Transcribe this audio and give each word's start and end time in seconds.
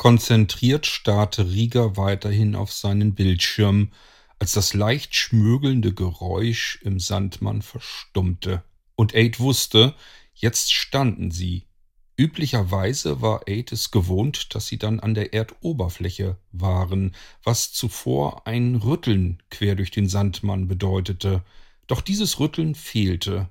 Konzentriert 0.00 0.86
starrte 0.86 1.50
Rieger 1.50 1.98
weiterhin 1.98 2.56
auf 2.56 2.72
seinen 2.72 3.14
Bildschirm, 3.14 3.90
als 4.38 4.52
das 4.52 4.72
leicht 4.72 5.14
schmögelnde 5.14 5.92
Geräusch 5.92 6.80
im 6.80 6.98
Sandmann 6.98 7.60
verstummte. 7.60 8.64
Und 8.96 9.14
Aid 9.14 9.40
wusste, 9.40 9.94
jetzt 10.32 10.72
standen 10.72 11.30
sie. 11.30 11.66
Üblicherweise 12.16 13.20
war 13.20 13.42
Aid 13.46 13.72
es 13.72 13.90
gewohnt, 13.90 14.54
dass 14.54 14.68
sie 14.68 14.78
dann 14.78 15.00
an 15.00 15.12
der 15.12 15.34
Erdoberfläche 15.34 16.38
waren, 16.50 17.14
was 17.44 17.70
zuvor 17.70 18.46
ein 18.46 18.76
Rütteln 18.76 19.42
quer 19.50 19.74
durch 19.74 19.90
den 19.90 20.08
Sandmann 20.08 20.66
bedeutete. 20.66 21.44
Doch 21.88 22.00
dieses 22.00 22.40
Rütteln 22.40 22.74
fehlte. 22.74 23.50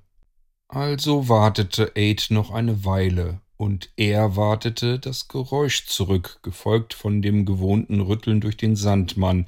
Also 0.67 1.29
wartete 1.29 1.91
Aid 1.95 2.31
noch 2.31 2.49
eine 2.49 2.85
Weile, 2.85 3.39
und 3.59 3.91
er 3.97 4.37
wartete 4.37 4.99
das 4.99 5.27
Geräusch 5.27 5.85
zurück, 5.85 6.39
gefolgt 6.43 6.93
von 6.93 7.21
dem 7.21 7.45
gewohnten 7.45 7.99
Rütteln 7.99 8.39
durch 8.39 8.55
den 8.55 8.77
Sandmann, 8.77 9.47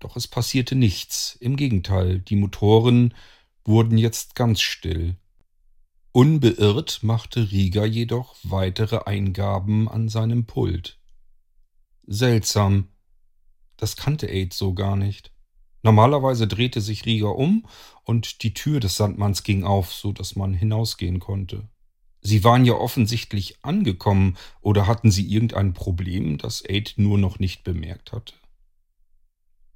doch 0.00 0.16
es 0.16 0.26
passierte 0.26 0.74
nichts, 0.74 1.36
im 1.38 1.54
Gegenteil, 1.54 2.18
die 2.18 2.34
Motoren 2.34 3.14
wurden 3.64 3.98
jetzt 3.98 4.34
ganz 4.34 4.60
still. 4.60 5.14
Unbeirrt 6.10 7.04
machte 7.04 7.52
Rieger 7.52 7.86
jedoch 7.86 8.34
weitere 8.42 9.04
Eingaben 9.04 9.88
an 9.88 10.08
seinem 10.08 10.44
Pult. 10.44 10.98
Seltsam, 12.04 12.88
das 13.76 13.94
kannte 13.94 14.26
Aid 14.28 14.52
so 14.54 14.74
gar 14.74 14.96
nicht. 14.96 15.30
Normalerweise 15.84 16.48
drehte 16.48 16.80
sich 16.80 17.06
Rieger 17.06 17.36
um 17.36 17.64
und 18.02 18.42
die 18.42 18.54
Tür 18.54 18.80
des 18.80 18.96
Sandmanns 18.96 19.44
ging 19.44 19.62
auf, 19.62 19.92
so 19.92 20.10
dass 20.10 20.34
man 20.34 20.52
hinausgehen 20.52 21.20
konnte. 21.20 21.68
Sie 22.22 22.44
waren 22.44 22.64
ja 22.64 22.74
offensichtlich 22.74 23.56
angekommen 23.62 24.36
oder 24.60 24.86
hatten 24.86 25.10
sie 25.10 25.26
irgendein 25.26 25.74
Problem, 25.74 26.38
das 26.38 26.64
Aid 26.64 26.94
nur 26.96 27.18
noch 27.18 27.40
nicht 27.40 27.64
bemerkt 27.64 28.12
hatte? 28.12 28.34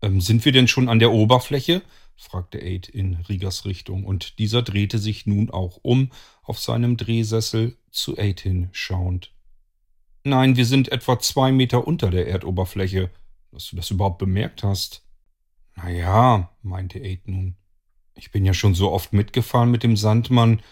Ähm, 0.00 0.20
sind 0.20 0.44
wir 0.44 0.52
denn 0.52 0.68
schon 0.68 0.88
an 0.88 1.00
der 1.00 1.12
Oberfläche? 1.12 1.82
fragte 2.16 2.58
Aid 2.62 2.88
in 2.88 3.16
Riegers 3.28 3.66
Richtung, 3.66 4.04
und 4.04 4.38
dieser 4.38 4.62
drehte 4.62 4.98
sich 4.98 5.26
nun 5.26 5.50
auch 5.50 5.80
um, 5.82 6.10
auf 6.42 6.58
seinem 6.58 6.96
Drehsessel 6.96 7.76
zu 7.90 8.16
Aid 8.16 8.40
hinschauend. 8.40 9.32
Nein, 10.24 10.56
wir 10.56 10.64
sind 10.64 10.90
etwa 10.90 11.18
zwei 11.18 11.52
Meter 11.52 11.86
unter 11.86 12.10
der 12.10 12.26
Erdoberfläche, 12.26 13.10
dass 13.52 13.68
du 13.70 13.76
das 13.76 13.90
überhaupt 13.90 14.18
bemerkt 14.18 14.62
hast. 14.62 15.04
Na 15.74 15.90
ja, 15.90 16.50
meinte 16.62 17.00
Aid 17.00 17.28
nun. 17.28 17.56
Ich 18.14 18.30
bin 18.30 18.44
ja 18.44 18.54
schon 18.54 18.74
so 18.74 18.90
oft 18.92 19.12
mitgefahren 19.12 19.70
mit 19.70 19.82
dem 19.82 19.96
Sandmann, 19.96 20.62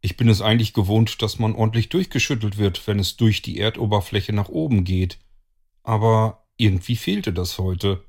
ich 0.00 0.16
bin 0.16 0.28
es 0.28 0.40
eigentlich 0.40 0.72
gewohnt, 0.74 1.22
dass 1.22 1.38
man 1.38 1.54
ordentlich 1.54 1.88
durchgeschüttelt 1.88 2.58
wird, 2.58 2.86
wenn 2.86 2.98
es 2.98 3.16
durch 3.16 3.42
die 3.42 3.58
Erdoberfläche 3.58 4.32
nach 4.32 4.48
oben 4.48 4.84
geht. 4.84 5.18
Aber 5.82 6.44
irgendwie 6.56 6.96
fehlte 6.96 7.32
das 7.32 7.58
heute. 7.58 8.04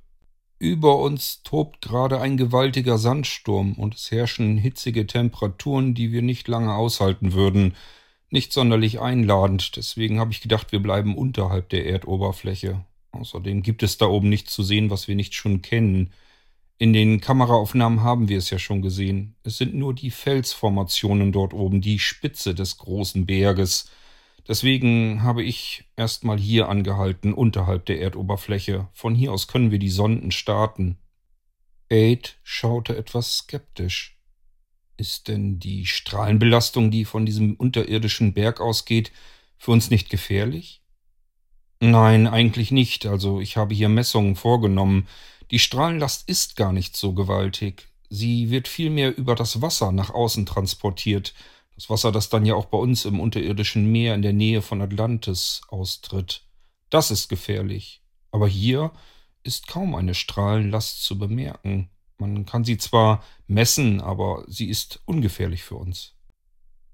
Über 0.59 0.97
uns 0.99 1.41
tobt 1.43 1.81
gerade 1.81 2.19
ein 2.19 2.35
gewaltiger 2.35 2.97
Sandsturm 2.97 3.73
und 3.73 3.95
es 3.95 4.11
herrschen 4.11 4.57
hitzige 4.57 5.07
Temperaturen, 5.07 5.93
die 5.93 6.11
wir 6.11 6.21
nicht 6.21 6.47
lange 6.47 6.75
aushalten 6.75 7.33
würden. 7.33 7.75
Nicht 8.29 8.51
sonderlich 8.53 8.99
einladend, 8.99 9.77
deswegen 9.77 10.19
habe 10.19 10.31
ich 10.31 10.41
gedacht, 10.41 10.71
wir 10.71 10.81
bleiben 10.81 11.17
unterhalb 11.17 11.69
der 11.69 11.85
Erdoberfläche. 11.85 12.85
Außerdem 13.11 13.63
gibt 13.63 13.81
es 13.81 13.97
da 13.97 14.05
oben 14.05 14.29
nichts 14.29 14.53
zu 14.53 14.61
sehen, 14.61 14.89
was 14.89 15.07
wir 15.07 15.15
nicht 15.15 15.33
schon 15.33 15.61
kennen. 15.61 16.11
In 16.81 16.93
den 16.93 17.19
Kameraaufnahmen 17.19 18.03
haben 18.03 18.29
wir 18.29 18.37
es 18.37 18.49
ja 18.51 18.57
schon 18.57 18.81
gesehen. 18.81 19.35
Es 19.43 19.57
sind 19.57 19.75
nur 19.75 19.93
die 19.93 20.11
Felsformationen 20.11 21.33
dort 21.33 21.53
oben, 21.53 21.81
die 21.81 21.99
Spitze 21.99 22.55
des 22.55 22.77
großen 22.77 23.25
Berges. 23.25 23.91
Deswegen 24.47 25.21
habe 25.21 25.43
ich 25.43 25.83
erstmal 25.97 26.39
hier 26.39 26.69
angehalten, 26.69 27.33
unterhalb 27.33 27.85
der 27.85 27.99
Erdoberfläche. 27.99 28.87
Von 28.93 29.13
hier 29.13 29.33
aus 29.33 29.49
können 29.49 29.71
wir 29.71 29.79
die 29.79 29.89
Sonden 29.89 30.31
starten. 30.31 30.97
Aid 31.89 32.37
schaute 32.43 32.95
etwas 32.95 33.39
skeptisch. 33.39 34.17
Ist 34.95 35.27
denn 35.27 35.59
die 35.59 35.85
Strahlenbelastung, 35.85 36.91
die 36.91 37.03
von 37.03 37.25
diesem 37.25 37.55
unterirdischen 37.55 38.33
Berg 38.33 38.61
ausgeht, 38.61 39.11
für 39.57 39.71
uns 39.71 39.89
nicht 39.89 40.09
gefährlich? 40.09 40.81
Nein, 41.81 42.25
eigentlich 42.25 42.71
nicht. 42.71 43.05
Also 43.05 43.41
ich 43.41 43.57
habe 43.57 43.75
hier 43.75 43.89
Messungen 43.89 44.37
vorgenommen. 44.37 45.07
Die 45.51 45.59
Strahlenlast 45.59 46.29
ist 46.29 46.55
gar 46.55 46.73
nicht 46.73 46.95
so 46.95 47.13
gewaltig. 47.13 47.87
Sie 48.09 48.49
wird 48.49 48.67
vielmehr 48.67 49.15
über 49.17 49.35
das 49.35 49.61
Wasser 49.61 49.91
nach 49.91 50.11
außen 50.11 50.45
transportiert. 50.45 51.33
Das 51.75 51.89
Wasser, 51.89 52.11
das 52.11 52.29
dann 52.29 52.45
ja 52.45 52.55
auch 52.55 52.65
bei 52.65 52.77
uns 52.77 53.05
im 53.05 53.19
unterirdischen 53.19 53.91
Meer 53.91 54.15
in 54.15 54.21
der 54.21 54.33
Nähe 54.33 54.61
von 54.61 54.81
Atlantis 54.81 55.61
austritt. 55.69 56.43
Das 56.89 57.11
ist 57.11 57.29
gefährlich. 57.29 58.01
Aber 58.31 58.47
hier 58.47 58.91
ist 59.43 59.67
kaum 59.67 59.95
eine 59.95 60.13
Strahlenlast 60.13 61.03
zu 61.03 61.17
bemerken. 61.17 61.89
Man 62.17 62.45
kann 62.45 62.65
sie 62.65 62.77
zwar 62.77 63.23
messen, 63.47 64.01
aber 64.01 64.43
sie 64.47 64.69
ist 64.69 65.01
ungefährlich 65.05 65.63
für 65.63 65.75
uns. 65.75 66.15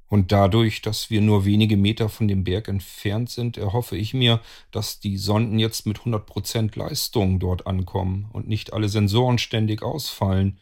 Und 0.08 0.32
dadurch, 0.32 0.82
dass 0.82 1.10
wir 1.10 1.22
nur 1.22 1.46
wenige 1.46 1.78
Meter 1.78 2.10
von 2.10 2.28
dem 2.28 2.44
Berg 2.44 2.68
entfernt 2.68 3.30
sind, 3.30 3.58
erhoffe 3.58 3.98
ich 3.98 4.14
mir, 4.14 4.40
dass 4.72 5.00
die 5.00 5.18
Sonden 5.18 5.58
jetzt 5.58 5.88
mit 5.88 6.00
100% 6.00 6.78
Leistung 6.78 7.40
dort 7.40 7.66
ankommen 7.66 8.30
und 8.32 8.48
nicht 8.48 8.74
alle 8.74 8.88
Sensoren 8.88 9.40
ständig 9.40 9.82
ausfallen. 9.82 10.60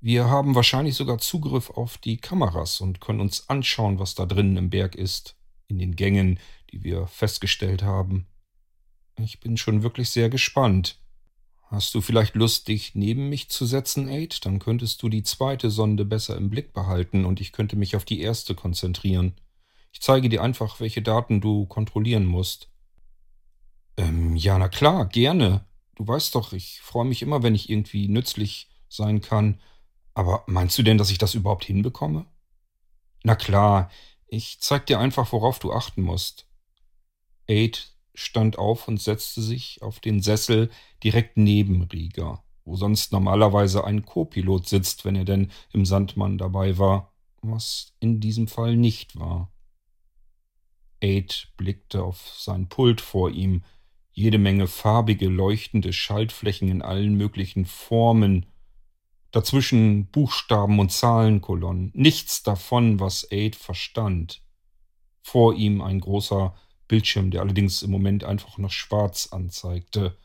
Wir 0.00 0.30
haben 0.30 0.54
wahrscheinlich 0.54 0.94
sogar 0.94 1.18
Zugriff 1.18 1.68
auf 1.68 1.98
die 1.98 2.16
Kameras 2.16 2.80
und 2.80 3.00
können 3.00 3.20
uns 3.20 3.50
anschauen, 3.50 3.98
was 3.98 4.14
da 4.14 4.24
drinnen 4.24 4.56
im 4.56 4.70
Berg 4.70 4.94
ist, 4.94 5.36
in 5.68 5.78
den 5.78 5.94
Gängen, 5.94 6.38
die 6.72 6.82
wir 6.82 7.06
festgestellt 7.06 7.82
haben. 7.82 8.26
Ich 9.18 9.40
bin 9.40 9.58
schon 9.58 9.82
wirklich 9.82 10.08
sehr 10.08 10.30
gespannt. 10.30 10.98
Hast 11.70 11.94
du 11.94 12.00
vielleicht 12.00 12.34
Lust, 12.34 12.66
dich 12.66 12.96
neben 12.96 13.28
mich 13.28 13.48
zu 13.48 13.64
setzen, 13.64 14.08
Aid? 14.08 14.44
Dann 14.44 14.58
könntest 14.58 15.00
du 15.04 15.08
die 15.08 15.22
zweite 15.22 15.70
Sonde 15.70 16.04
besser 16.04 16.36
im 16.36 16.50
Blick 16.50 16.72
behalten 16.72 17.24
und 17.24 17.40
ich 17.40 17.52
könnte 17.52 17.76
mich 17.76 17.94
auf 17.94 18.04
die 18.04 18.20
erste 18.20 18.56
konzentrieren. 18.56 19.36
Ich 19.92 20.00
zeige 20.00 20.28
dir 20.28 20.42
einfach, 20.42 20.80
welche 20.80 21.00
Daten 21.00 21.40
du 21.40 21.66
kontrollieren 21.66 22.26
musst. 22.26 22.68
Ähm, 23.96 24.34
ja, 24.34 24.58
na 24.58 24.68
klar, 24.68 25.06
gerne. 25.06 25.64
Du 25.94 26.08
weißt 26.08 26.34
doch, 26.34 26.52
ich 26.52 26.80
freue 26.80 27.04
mich 27.04 27.22
immer, 27.22 27.44
wenn 27.44 27.54
ich 27.54 27.70
irgendwie 27.70 28.08
nützlich 28.08 28.68
sein 28.88 29.20
kann. 29.20 29.60
Aber 30.12 30.42
meinst 30.48 30.76
du 30.76 30.82
denn, 30.82 30.98
dass 30.98 31.12
ich 31.12 31.18
das 31.18 31.36
überhaupt 31.36 31.64
hinbekomme? 31.64 32.26
Na 33.22 33.36
klar, 33.36 33.92
ich 34.26 34.58
zeig 34.60 34.86
dir 34.86 34.98
einfach, 34.98 35.30
worauf 35.30 35.60
du 35.60 35.72
achten 35.72 36.02
musst. 36.02 36.48
Aid 37.46 37.89
stand 38.14 38.58
auf 38.58 38.88
und 38.88 39.00
setzte 39.00 39.42
sich 39.42 39.82
auf 39.82 40.00
den 40.00 40.20
Sessel 40.20 40.70
direkt 41.02 41.36
neben 41.36 41.82
Rieger, 41.82 42.42
wo 42.64 42.76
sonst 42.76 43.12
normalerweise 43.12 43.84
ein 43.84 44.04
Co-Pilot 44.04 44.68
sitzt, 44.68 45.04
wenn 45.04 45.16
er 45.16 45.24
denn 45.24 45.50
im 45.72 45.84
Sandmann 45.84 46.38
dabei 46.38 46.78
war, 46.78 47.12
was 47.42 47.94
in 48.00 48.20
diesem 48.20 48.48
Fall 48.48 48.76
nicht 48.76 49.18
war. 49.18 49.52
Aid 51.00 51.52
blickte 51.56 52.02
auf 52.02 52.28
sein 52.36 52.68
Pult 52.68 53.00
vor 53.00 53.30
ihm, 53.30 53.62
jede 54.12 54.38
Menge 54.38 54.66
farbige, 54.66 55.28
leuchtende 55.28 55.92
Schaltflächen 55.92 56.68
in 56.68 56.82
allen 56.82 57.14
möglichen 57.14 57.64
Formen, 57.64 58.46
dazwischen 59.30 60.06
Buchstaben 60.10 60.78
und 60.78 60.92
Zahlenkolonnen, 60.92 61.90
nichts 61.94 62.42
davon, 62.42 63.00
was 63.00 63.30
Aid 63.30 63.56
verstand. 63.56 64.42
Vor 65.22 65.54
ihm 65.54 65.80
ein 65.80 66.00
großer 66.00 66.54
Bildschirm, 66.90 67.30
der 67.30 67.42
allerdings 67.42 67.82
im 67.82 67.92
Moment 67.92 68.24
einfach 68.24 68.58
noch 68.58 68.72
schwarz 68.72 69.28
anzeigte. 69.30 70.16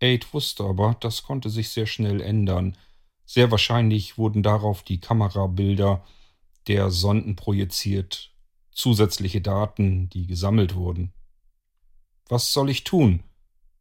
Aid 0.00 0.34
wusste 0.34 0.64
aber, 0.64 0.94
das 1.00 1.22
konnte 1.22 1.48
sich 1.48 1.70
sehr 1.70 1.86
schnell 1.86 2.20
ändern. 2.20 2.76
Sehr 3.24 3.50
wahrscheinlich 3.50 4.18
wurden 4.18 4.42
darauf 4.42 4.82
die 4.82 5.00
Kamerabilder 5.00 6.04
der 6.66 6.90
Sonden 6.90 7.36
projiziert, 7.36 8.32
zusätzliche 8.70 9.40
Daten, 9.40 10.10
die 10.10 10.26
gesammelt 10.26 10.74
wurden. 10.74 11.14
Was 12.28 12.52
soll 12.52 12.68
ich 12.68 12.84
tun? 12.84 13.22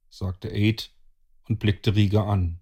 sagte 0.09 0.49
Aid 0.49 0.91
und 1.49 1.59
blickte 1.59 1.93
Rieger 1.93 2.25
an. 2.25 2.61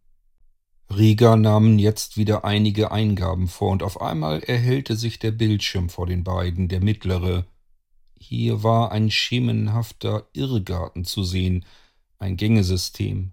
Rieger 0.89 1.35
nahmen 1.35 1.77
jetzt 1.77 2.17
wieder 2.17 2.45
einige 2.45 2.91
Eingaben 2.91 3.47
vor, 3.47 3.71
und 3.71 3.83
auf 3.83 4.01
einmal 4.01 4.39
erhellte 4.39 4.95
sich 4.95 5.19
der 5.19 5.31
Bildschirm 5.31 5.89
vor 5.89 6.07
den 6.07 6.23
beiden, 6.23 6.67
der 6.67 6.81
mittlere, 6.81 7.45
hier 8.19 8.63
war 8.63 8.91
ein 8.91 9.11
schemenhafter 9.11 10.27
Irrgarten 10.33 11.05
zu 11.05 11.23
sehen, 11.23 11.65
ein 12.17 12.37
Gängesystem. 12.37 13.31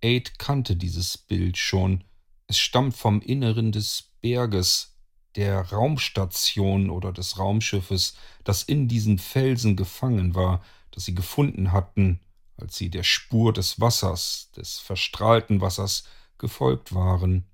Aid 0.00 0.38
kannte 0.38 0.76
dieses 0.76 1.18
Bild 1.18 1.58
schon. 1.58 2.04
Es 2.46 2.58
stammt 2.58 2.96
vom 2.96 3.20
Inneren 3.20 3.72
des 3.72 4.10
Berges, 4.20 4.96
der 5.36 5.60
Raumstation 5.70 6.90
oder 6.90 7.12
des 7.12 7.38
Raumschiffes, 7.38 8.16
das 8.44 8.62
in 8.62 8.88
diesen 8.88 9.18
Felsen 9.18 9.76
gefangen 9.76 10.34
war, 10.34 10.62
das 10.90 11.04
sie 11.04 11.14
gefunden 11.14 11.72
hatten, 11.72 12.20
als 12.56 12.76
sie 12.76 12.90
der 12.90 13.04
Spur 13.04 13.52
des 13.52 13.80
Wassers, 13.80 14.50
des 14.56 14.78
verstrahlten 14.78 15.60
Wassers, 15.60 16.04
gefolgt 16.38 16.94
waren. 16.94 17.44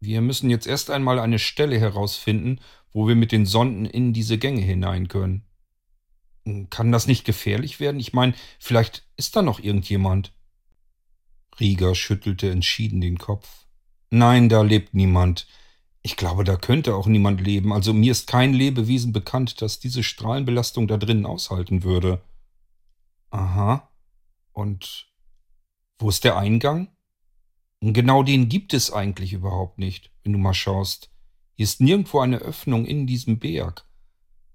Wir 0.00 0.20
müssen 0.20 0.50
jetzt 0.50 0.66
erst 0.66 0.90
einmal 0.90 1.18
eine 1.18 1.38
Stelle 1.38 1.78
herausfinden, 1.78 2.60
wo 2.94 3.06
wir 3.06 3.16
mit 3.16 3.32
den 3.32 3.44
Sonden 3.44 3.84
in 3.84 4.14
diese 4.14 4.38
Gänge 4.38 4.62
hinein 4.62 5.08
können. 5.08 5.44
Kann 6.70 6.92
das 6.92 7.06
nicht 7.06 7.24
gefährlich 7.24 7.80
werden? 7.80 8.00
Ich 8.00 8.12
meine, 8.12 8.34
vielleicht 8.58 9.06
ist 9.16 9.36
da 9.36 9.42
noch 9.42 9.60
irgendjemand. 9.60 10.32
Rieger 11.60 11.94
schüttelte 11.94 12.50
entschieden 12.50 13.00
den 13.00 13.18
Kopf. 13.18 13.66
Nein, 14.10 14.48
da 14.48 14.62
lebt 14.62 14.94
niemand. 14.94 15.46
Ich 16.02 16.16
glaube, 16.16 16.44
da 16.44 16.56
könnte 16.56 16.94
auch 16.94 17.06
niemand 17.06 17.40
leben. 17.40 17.72
Also 17.72 17.92
mir 17.92 18.12
ist 18.12 18.26
kein 18.26 18.52
Lebewesen 18.52 19.12
bekannt, 19.12 19.60
das 19.62 19.80
diese 19.80 20.02
Strahlenbelastung 20.02 20.86
da 20.86 20.96
drinnen 20.96 21.26
aushalten 21.26 21.82
würde. 21.82 22.22
Aha. 23.30 23.90
Und 24.52 25.08
wo 25.98 26.10
ist 26.10 26.24
der 26.24 26.36
Eingang? 26.36 26.88
Genau 27.80 28.22
den 28.22 28.48
gibt 28.48 28.74
es 28.74 28.92
eigentlich 28.92 29.32
überhaupt 29.32 29.78
nicht, 29.78 30.12
wenn 30.22 30.32
du 30.32 30.38
mal 30.38 30.54
schaust. 30.54 31.10
Hier 31.56 31.64
ist 31.64 31.80
nirgendwo 31.80 32.20
eine 32.20 32.38
Öffnung 32.38 32.84
in 32.84 33.06
diesem 33.06 33.38
Berg. 33.38 33.86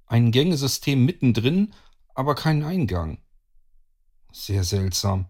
Ein 0.05 0.31
Gängesystem 0.31 1.05
mittendrin, 1.05 1.73
aber 2.13 2.35
kein 2.35 2.63
Eingang. 2.63 3.19
Sehr 4.31 4.63
seltsam. 4.63 5.27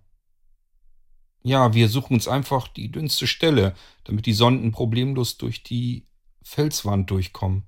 Ja, 1.41 1.73
wir 1.73 1.87
suchen 1.87 2.15
uns 2.15 2.27
einfach 2.27 2.67
die 2.67 2.91
dünnste 2.91 3.27
Stelle, 3.27 3.75
damit 4.03 4.25
die 4.25 4.33
Sonden 4.33 4.71
problemlos 4.71 5.37
durch 5.37 5.63
die 5.63 6.07
Felswand 6.41 7.09
durchkommen. 7.11 7.63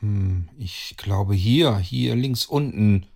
Hm, 0.00 0.48
ich 0.58 0.94
glaube 0.96 1.34
hier, 1.34 1.78
hier 1.78 2.16
links 2.16 2.46
unten. 2.46 3.06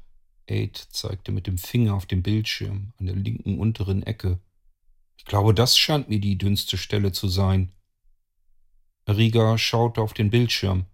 Aid 0.46 0.76
zeigte 0.76 1.32
mit 1.32 1.48
dem 1.48 1.58
Finger 1.58 1.94
auf 1.94 2.06
dem 2.06 2.22
Bildschirm 2.22 2.92
an 2.98 3.06
der 3.06 3.16
linken 3.16 3.58
unteren 3.58 4.04
Ecke. 4.04 4.40
Ich 5.16 5.24
glaube, 5.24 5.54
das 5.54 5.76
scheint 5.76 6.08
mir 6.08 6.20
die 6.20 6.38
dünnste 6.38 6.78
Stelle 6.78 7.10
zu 7.10 7.26
sein. 7.26 7.72
Rieger 9.08 9.56
schaute 9.58 10.00
auf 10.00 10.14
den 10.14 10.30
Bildschirm. 10.30 10.86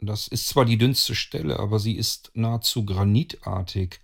Das 0.00 0.28
ist 0.28 0.48
zwar 0.48 0.64
die 0.64 0.78
dünnste 0.78 1.14
Stelle, 1.14 1.58
aber 1.58 1.78
sie 1.78 1.96
ist 1.96 2.30
nahezu 2.34 2.84
granitartig. 2.84 4.00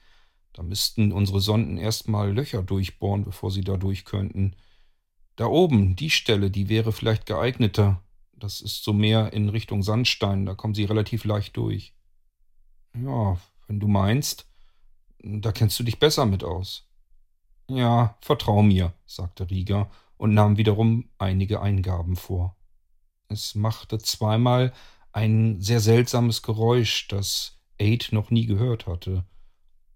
Da 0.53 0.62
müssten 0.62 1.12
unsere 1.12 1.41
Sonden 1.41 1.79
erstmal 1.79 2.32
Löcher 2.32 2.62
durchbohren, 2.62 3.25
bevor 3.25 3.50
sie 3.50 3.62
da 3.62 3.76
durch 3.76 4.05
könnten. 4.05 4.56
Da 5.37 5.47
oben, 5.47 5.97
die 5.97 6.11
Stelle, 6.11 6.50
die 6.50 6.69
wäre 6.69 6.93
vielleicht 6.93 7.26
geeigneter. 7.26 8.03
Das 8.32 8.61
ist 8.61 8.85
so 8.85 8.93
mehr 8.93 9.32
in 9.32 9.49
Richtung 9.49 9.82
Sandstein, 9.82 10.47
da 10.47 10.55
kommen 10.55 10.75
sie 10.75 10.85
relativ 10.85 11.25
leicht 11.25 11.56
durch. 11.56 11.94
Ja, 12.94 13.41
wenn 13.67 13.81
du 13.81 13.88
meinst, 13.88 14.47
da 15.19 15.50
kennst 15.53 15.79
du 15.79 15.85
dich 15.85 15.99
besser 15.99 16.27
mit 16.27 16.44
aus. 16.44 16.87
Ja, 17.69 18.17
vertrau 18.20 18.62
mir, 18.62 18.93
sagte 19.06 19.49
Rieger 19.49 19.91
und 20.17 20.35
nahm 20.35 20.56
wiederum 20.56 21.09
einige 21.19 21.62
Eingaben 21.62 22.17
vor. 22.17 22.56
Es 23.34 23.56
machte 23.56 23.98
zweimal 23.98 24.72
ein 25.10 25.60
sehr 25.60 25.81
seltsames 25.81 26.42
Geräusch, 26.42 27.08
das 27.08 27.58
Aid 27.81 28.10
noch 28.12 28.31
nie 28.31 28.46
gehört 28.46 28.86
hatte. 28.86 29.25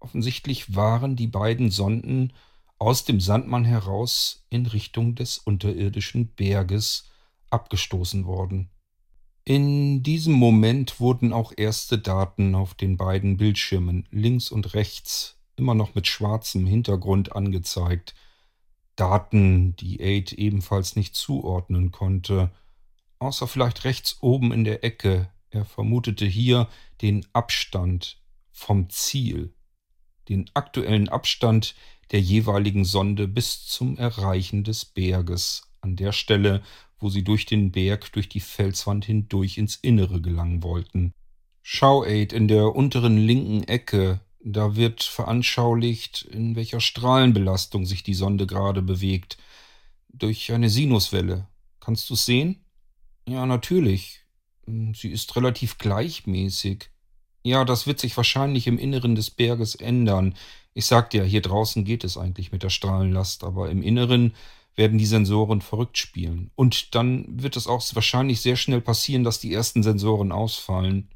Offensichtlich 0.01 0.75
waren 0.75 1.15
die 1.15 1.27
beiden 1.27 1.71
Sonden 1.71 2.33
aus 2.79 3.05
dem 3.05 3.21
Sandmann 3.21 3.63
heraus 3.63 4.45
in 4.49 4.65
Richtung 4.65 5.15
des 5.15 5.37
unterirdischen 5.37 6.35
Berges 6.35 7.09
abgestoßen 7.49 8.25
worden. 8.25 8.71
In 9.45 10.03
diesem 10.03 10.33
Moment 10.33 10.99
wurden 10.99 11.31
auch 11.31 11.53
erste 11.55 11.97
Daten 11.97 12.55
auf 12.55 12.73
den 12.73 12.97
beiden 12.97 13.37
Bildschirmen 13.37 14.05
links 14.11 14.51
und 14.51 14.73
rechts 14.73 15.39
immer 15.55 15.75
noch 15.75 15.95
mit 15.95 16.07
schwarzem 16.07 16.67
Hintergrund 16.67 17.37
angezeigt. 17.37 18.15
Daten, 18.97 19.77
die 19.77 20.01
Aid 20.01 20.33
ebenfalls 20.33 20.97
nicht 20.97 21.15
zuordnen 21.15 21.91
konnte, 21.91 22.51
außer 23.19 23.47
vielleicht 23.47 23.83
rechts 23.83 24.17
oben 24.21 24.51
in 24.51 24.63
der 24.63 24.83
Ecke. 24.83 25.31
Er 25.49 25.65
vermutete 25.65 26.25
hier 26.25 26.67
den 27.01 27.25
Abstand 27.33 28.21
vom 28.51 28.89
Ziel, 28.89 29.53
den 30.27 30.49
aktuellen 30.53 31.09
Abstand 31.09 31.75
der 32.11 32.21
jeweiligen 32.21 32.85
Sonde 32.85 33.27
bis 33.27 33.65
zum 33.65 33.97
Erreichen 33.97 34.63
des 34.63 34.85
Berges, 34.85 35.63
an 35.81 35.95
der 35.95 36.11
Stelle, 36.11 36.63
wo 36.97 37.09
sie 37.09 37.23
durch 37.23 37.45
den 37.45 37.71
Berg, 37.71 38.11
durch 38.13 38.29
die 38.29 38.39
Felswand 38.39 39.05
hindurch 39.05 39.57
ins 39.57 39.75
Innere 39.75 40.21
gelangen 40.21 40.63
wollten. 40.63 41.13
Schau, 41.61 42.03
Aid, 42.03 42.33
in 42.33 42.47
der 42.47 42.75
unteren 42.75 43.17
linken 43.17 43.63
Ecke, 43.63 44.21
da 44.41 44.75
wird 44.75 45.03
veranschaulicht, 45.03 46.23
in 46.23 46.55
welcher 46.55 46.79
Strahlenbelastung 46.79 47.85
sich 47.85 48.03
die 48.03 48.13
Sonde 48.13 48.47
gerade 48.47 48.81
bewegt. 48.81 49.37
Durch 50.09 50.51
eine 50.51 50.69
Sinuswelle. 50.69 51.47
Kannst 51.79 52.09
du's 52.09 52.25
sehen? 52.25 52.65
Ja, 53.29 53.45
natürlich. 53.45 54.25
Hm, 54.65 54.95
sie 54.95 55.11
ist 55.11 55.35
relativ 55.35 55.77
gleichmäßig. 55.77 56.89
Ja, 57.43 57.63
das 57.63 57.85
wird 57.85 57.99
sich 57.99 58.17
wahrscheinlich 58.17 58.65
im 58.65 58.79
Inneren 58.79 59.13
des 59.15 59.29
Berges 59.29 59.75
ändern. 59.75 60.35
Ich 60.73 60.87
sagte 60.87 61.17
ja, 61.17 61.23
hier 61.23 61.41
draußen 61.41 61.85
geht 61.85 62.03
es 62.03 62.17
eigentlich 62.17 62.51
mit 62.51 62.63
der 62.63 62.69
Strahlenlast, 62.71 63.43
aber 63.43 63.69
im 63.69 63.83
Inneren 63.83 64.33
werden 64.75 64.97
die 64.97 65.05
Sensoren 65.05 65.61
verrückt 65.61 65.99
spielen. 65.99 66.49
Und 66.55 66.95
dann 66.95 67.25
wird 67.41 67.55
es 67.55 67.67
auch 67.67 67.83
wahrscheinlich 67.93 68.41
sehr 68.41 68.55
schnell 68.55 68.81
passieren, 68.81 69.23
dass 69.23 69.39
die 69.39 69.53
ersten 69.53 69.83
Sensoren 69.83 70.31
ausfallen. 70.31 71.09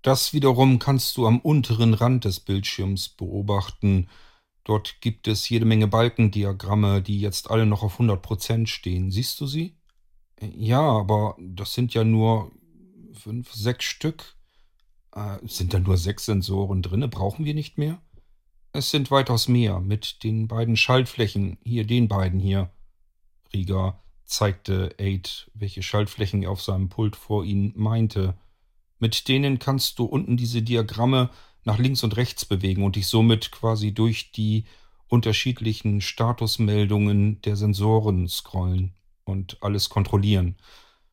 Das 0.00 0.32
wiederum 0.32 0.78
kannst 0.78 1.16
du 1.18 1.26
am 1.26 1.40
unteren 1.40 1.92
Rand 1.92 2.24
des 2.24 2.40
Bildschirms 2.40 3.10
beobachten. 3.10 4.08
Dort 4.64 5.00
gibt 5.02 5.28
es 5.28 5.48
jede 5.50 5.66
Menge 5.66 5.86
Balkendiagramme, 5.86 7.02
die 7.02 7.20
jetzt 7.20 7.50
alle 7.50 7.66
noch 7.66 7.82
auf 7.82 8.00
100% 8.00 8.68
stehen. 8.68 9.10
Siehst 9.10 9.40
du 9.40 9.46
sie? 9.46 9.75
Ja, 10.40 10.80
aber 10.80 11.36
das 11.38 11.72
sind 11.72 11.94
ja 11.94 12.04
nur 12.04 12.52
fünf, 13.12 13.52
sechs 13.52 13.84
Stück. 13.84 14.36
Äh, 15.12 15.38
sind 15.46 15.72
da 15.72 15.78
nur 15.78 15.96
sechs 15.96 16.26
Sensoren 16.26 16.82
drin? 16.82 17.08
Brauchen 17.10 17.44
wir 17.44 17.54
nicht 17.54 17.78
mehr? 17.78 18.00
Es 18.72 18.90
sind 18.90 19.10
weitaus 19.10 19.48
mehr, 19.48 19.80
mit 19.80 20.22
den 20.22 20.48
beiden 20.48 20.76
Schaltflächen, 20.76 21.56
hier 21.64 21.86
den 21.86 22.08
beiden 22.08 22.38
hier. 22.38 22.70
Rieger 23.54 24.02
zeigte 24.26 24.94
Aid, 24.98 25.50
welche 25.54 25.82
Schaltflächen 25.82 26.42
er 26.42 26.50
auf 26.50 26.60
seinem 26.60 26.90
Pult 26.90 27.16
vor 27.16 27.44
ihnen 27.44 27.72
meinte. 27.74 28.36
Mit 28.98 29.28
denen 29.28 29.58
kannst 29.58 29.98
du 29.98 30.04
unten 30.04 30.36
diese 30.36 30.60
Diagramme 30.62 31.30
nach 31.64 31.78
links 31.78 32.02
und 32.02 32.16
rechts 32.16 32.44
bewegen 32.44 32.84
und 32.84 32.96
dich 32.96 33.06
somit 33.06 33.50
quasi 33.50 33.92
durch 33.92 34.32
die 34.32 34.64
unterschiedlichen 35.08 36.00
Statusmeldungen 36.00 37.40
der 37.42 37.56
Sensoren 37.56 38.28
scrollen 38.28 38.92
und 39.26 39.62
alles 39.62 39.90
kontrollieren. 39.90 40.56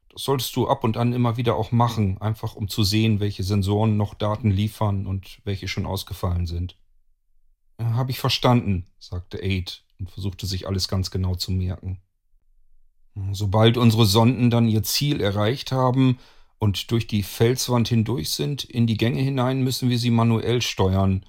Das 0.09 0.23
solltest 0.23 0.55
du 0.55 0.67
ab 0.67 0.83
und 0.83 0.95
an 0.95 1.11
immer 1.11 1.37
wieder 1.37 1.55
auch 1.55 1.71
machen, 1.71 2.21
einfach 2.21 2.55
um 2.55 2.69
zu 2.69 2.83
sehen, 2.83 3.19
welche 3.19 3.43
Sensoren 3.43 3.97
noch 3.97 4.13
Daten 4.13 4.51
liefern 4.51 5.05
und 5.07 5.41
welche 5.43 5.67
schon 5.67 5.85
ausgefallen 5.85 6.45
sind. 6.45 6.77
Habe 7.79 8.11
ich 8.11 8.19
verstanden, 8.19 8.85
sagte 8.99 9.41
Aid 9.41 9.83
und 9.99 10.11
versuchte 10.11 10.45
sich 10.45 10.67
alles 10.67 10.87
ganz 10.87 11.09
genau 11.11 11.35
zu 11.35 11.51
merken. 11.51 11.99
Sobald 13.31 13.77
unsere 13.77 14.05
Sonden 14.05 14.49
dann 14.49 14.67
ihr 14.67 14.83
Ziel 14.83 15.21
erreicht 15.21 15.71
haben 15.71 16.19
und 16.59 16.91
durch 16.91 17.07
die 17.07 17.23
Felswand 17.23 17.87
hindurch 17.87 18.29
sind, 18.29 18.63
in 18.63 18.87
die 18.87 18.97
Gänge 18.97 19.21
hinein, 19.21 19.63
müssen 19.63 19.89
wir 19.89 19.99
sie 19.99 20.11
manuell 20.11 20.61
steuern. 20.61 21.25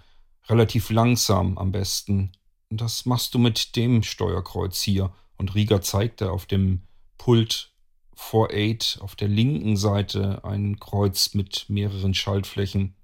Relativ 0.48 0.90
langsam 0.90 1.58
am 1.58 1.72
besten. 1.72 2.32
Das 2.70 3.06
machst 3.06 3.34
du 3.34 3.38
mit 3.38 3.76
dem 3.76 4.02
Steuerkreuz 4.02 4.80
hier. 4.80 5.12
Und 5.36 5.54
Rieger 5.54 5.82
zeigte 5.82 6.30
auf 6.30 6.46
dem 6.46 6.82
Pult 7.18 7.72
vor 8.14 8.50
8 8.52 8.98
auf 9.00 9.16
der 9.16 9.28
linken 9.28 9.76
Seite 9.76 10.44
ein 10.44 10.78
Kreuz 10.78 11.34
mit 11.34 11.66
mehreren 11.68 12.14
Schaltflächen. 12.14 12.94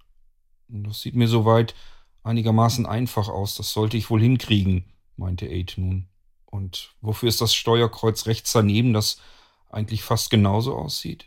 Das 0.68 1.00
sieht 1.00 1.16
mir 1.16 1.28
soweit 1.28 1.74
einigermaßen 2.22 2.86
einfach 2.86 3.28
aus. 3.28 3.56
Das 3.56 3.72
sollte 3.72 3.96
ich 3.96 4.10
wohl 4.10 4.20
hinkriegen, 4.20 4.84
meinte 5.16 5.46
8 5.46 5.78
nun. 5.78 6.06
Und 6.46 6.94
wofür 7.00 7.28
ist 7.28 7.40
das 7.40 7.54
Steuerkreuz 7.54 8.26
rechts 8.26 8.52
daneben, 8.52 8.92
das 8.92 9.20
eigentlich 9.68 10.02
fast 10.02 10.30
genauso 10.30 10.74
aussieht? 10.74 11.26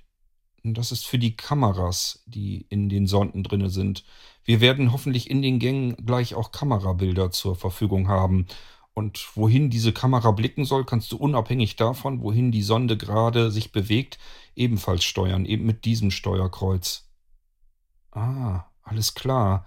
Das 0.66 0.94
ist 0.94 1.06
für 1.06 1.20
die 1.20 1.36
Kameras, 1.36 2.24
die 2.26 2.66
in 2.70 2.88
den 2.88 3.06
Sonden 3.06 3.44
drinne 3.44 3.70
sind. 3.70 4.06
Wir 4.46 4.62
werden 4.62 4.94
hoffentlich 4.94 5.30
in 5.30 5.42
den 5.42 5.60
Gängen 5.60 5.98
gleich 6.06 6.36
auch 6.36 6.52
Kamerabilder 6.52 7.32
zur 7.32 7.56
Verfügung 7.56 8.08
haben. 8.08 8.48
Und 8.94 9.36
wohin 9.36 9.70
diese 9.70 9.92
Kamera 9.92 10.32
blicken 10.32 10.66
soll, 10.66 10.86
kannst 10.86 11.12
du 11.12 11.18
unabhängig 11.18 11.76
davon, 11.76 12.22
wohin 12.22 12.52
die 12.52 12.62
Sonde 12.62 12.96
gerade 12.96 13.50
sich 13.50 13.72
bewegt, 13.72 14.20
ebenfalls 14.56 15.04
steuern, 15.04 15.46
eben 15.46 15.66
mit 15.66 15.86
diesem 15.86 16.12
Steuerkreuz. 16.12 17.10
Ah, 18.12 18.66
alles 18.84 19.16
klar. 19.16 19.66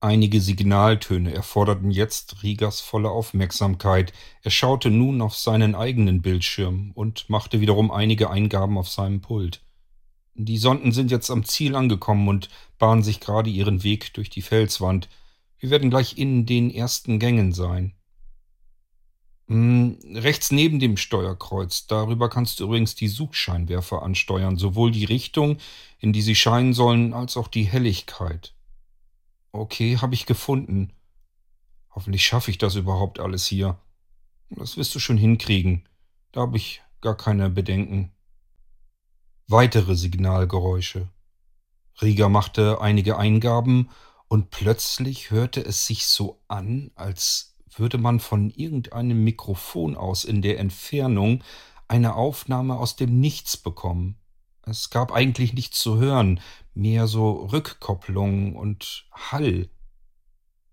Einige 0.00 0.40
Signaltöne 0.40 1.32
erforderten 1.34 1.90
jetzt 1.90 2.42
Riegers 2.42 2.80
volle 2.80 3.10
Aufmerksamkeit. 3.10 4.12
Er 4.42 4.50
schaute 4.50 4.90
nun 4.90 5.20
auf 5.20 5.36
seinen 5.36 5.74
eigenen 5.74 6.22
Bildschirm 6.22 6.92
und 6.94 7.28
machte 7.28 7.60
wiederum 7.60 7.90
einige 7.90 8.30
Eingaben 8.30 8.78
auf 8.78 8.88
seinem 8.88 9.20
Pult. 9.20 9.62
Die 10.34 10.58
Sonden 10.58 10.92
sind 10.92 11.10
jetzt 11.10 11.30
am 11.30 11.44
Ziel 11.44 11.74
angekommen 11.74 12.28
und 12.28 12.50
bahnen 12.78 13.02
sich 13.02 13.20
gerade 13.20 13.48
ihren 13.48 13.82
Weg 13.82 14.12
durch 14.14 14.28
die 14.28 14.42
Felswand. 14.42 15.08
Wir 15.58 15.70
werden 15.70 15.88
gleich 15.88 16.18
in 16.18 16.44
den 16.44 16.70
ersten 16.70 17.18
Gängen 17.18 17.52
sein. 17.52 17.94
Hm, 19.48 19.98
rechts 20.14 20.50
neben 20.50 20.80
dem 20.80 20.96
Steuerkreuz, 20.96 21.86
darüber 21.86 22.28
kannst 22.28 22.58
du 22.58 22.64
übrigens 22.64 22.96
die 22.96 23.08
Suchscheinwerfer 23.08 24.02
ansteuern, 24.02 24.56
sowohl 24.56 24.90
die 24.90 25.04
Richtung, 25.04 25.58
in 25.98 26.12
die 26.12 26.22
sie 26.22 26.34
scheinen 26.34 26.74
sollen, 26.74 27.14
als 27.14 27.36
auch 27.36 27.46
die 27.46 27.62
Helligkeit. 27.62 28.54
Okay, 29.52 29.98
habe 29.98 30.14
ich 30.14 30.26
gefunden. 30.26 30.92
Hoffentlich 31.90 32.26
schaffe 32.26 32.50
ich 32.50 32.58
das 32.58 32.74
überhaupt 32.74 33.20
alles 33.20 33.46
hier. 33.46 33.78
Das 34.50 34.76
wirst 34.76 34.94
du 34.94 34.98
schon 34.98 35.16
hinkriegen. 35.16 35.88
Da 36.32 36.42
habe 36.42 36.56
ich 36.56 36.82
gar 37.00 37.16
keine 37.16 37.48
Bedenken. 37.48 38.12
Weitere 39.46 39.94
Signalgeräusche. 39.94 41.08
Rieger 42.02 42.28
machte 42.28 42.80
einige 42.80 43.16
Eingaben 43.16 43.90
und 44.28 44.50
plötzlich 44.50 45.30
hörte 45.30 45.64
es 45.64 45.86
sich 45.86 46.06
so 46.06 46.42
an, 46.48 46.90
als 46.96 47.55
würde 47.78 47.98
man 47.98 48.20
von 48.20 48.50
irgendeinem 48.50 49.22
Mikrofon 49.24 49.96
aus 49.96 50.24
in 50.24 50.42
der 50.42 50.58
Entfernung 50.58 51.42
eine 51.88 52.14
Aufnahme 52.14 52.78
aus 52.78 52.96
dem 52.96 53.20
Nichts 53.20 53.56
bekommen. 53.56 54.16
Es 54.62 54.90
gab 54.90 55.12
eigentlich 55.12 55.52
nichts 55.52 55.78
zu 55.78 55.98
hören, 55.98 56.40
mehr 56.74 57.06
so 57.06 57.46
Rückkopplung 57.46 58.56
und 58.56 59.06
Hall 59.12 59.68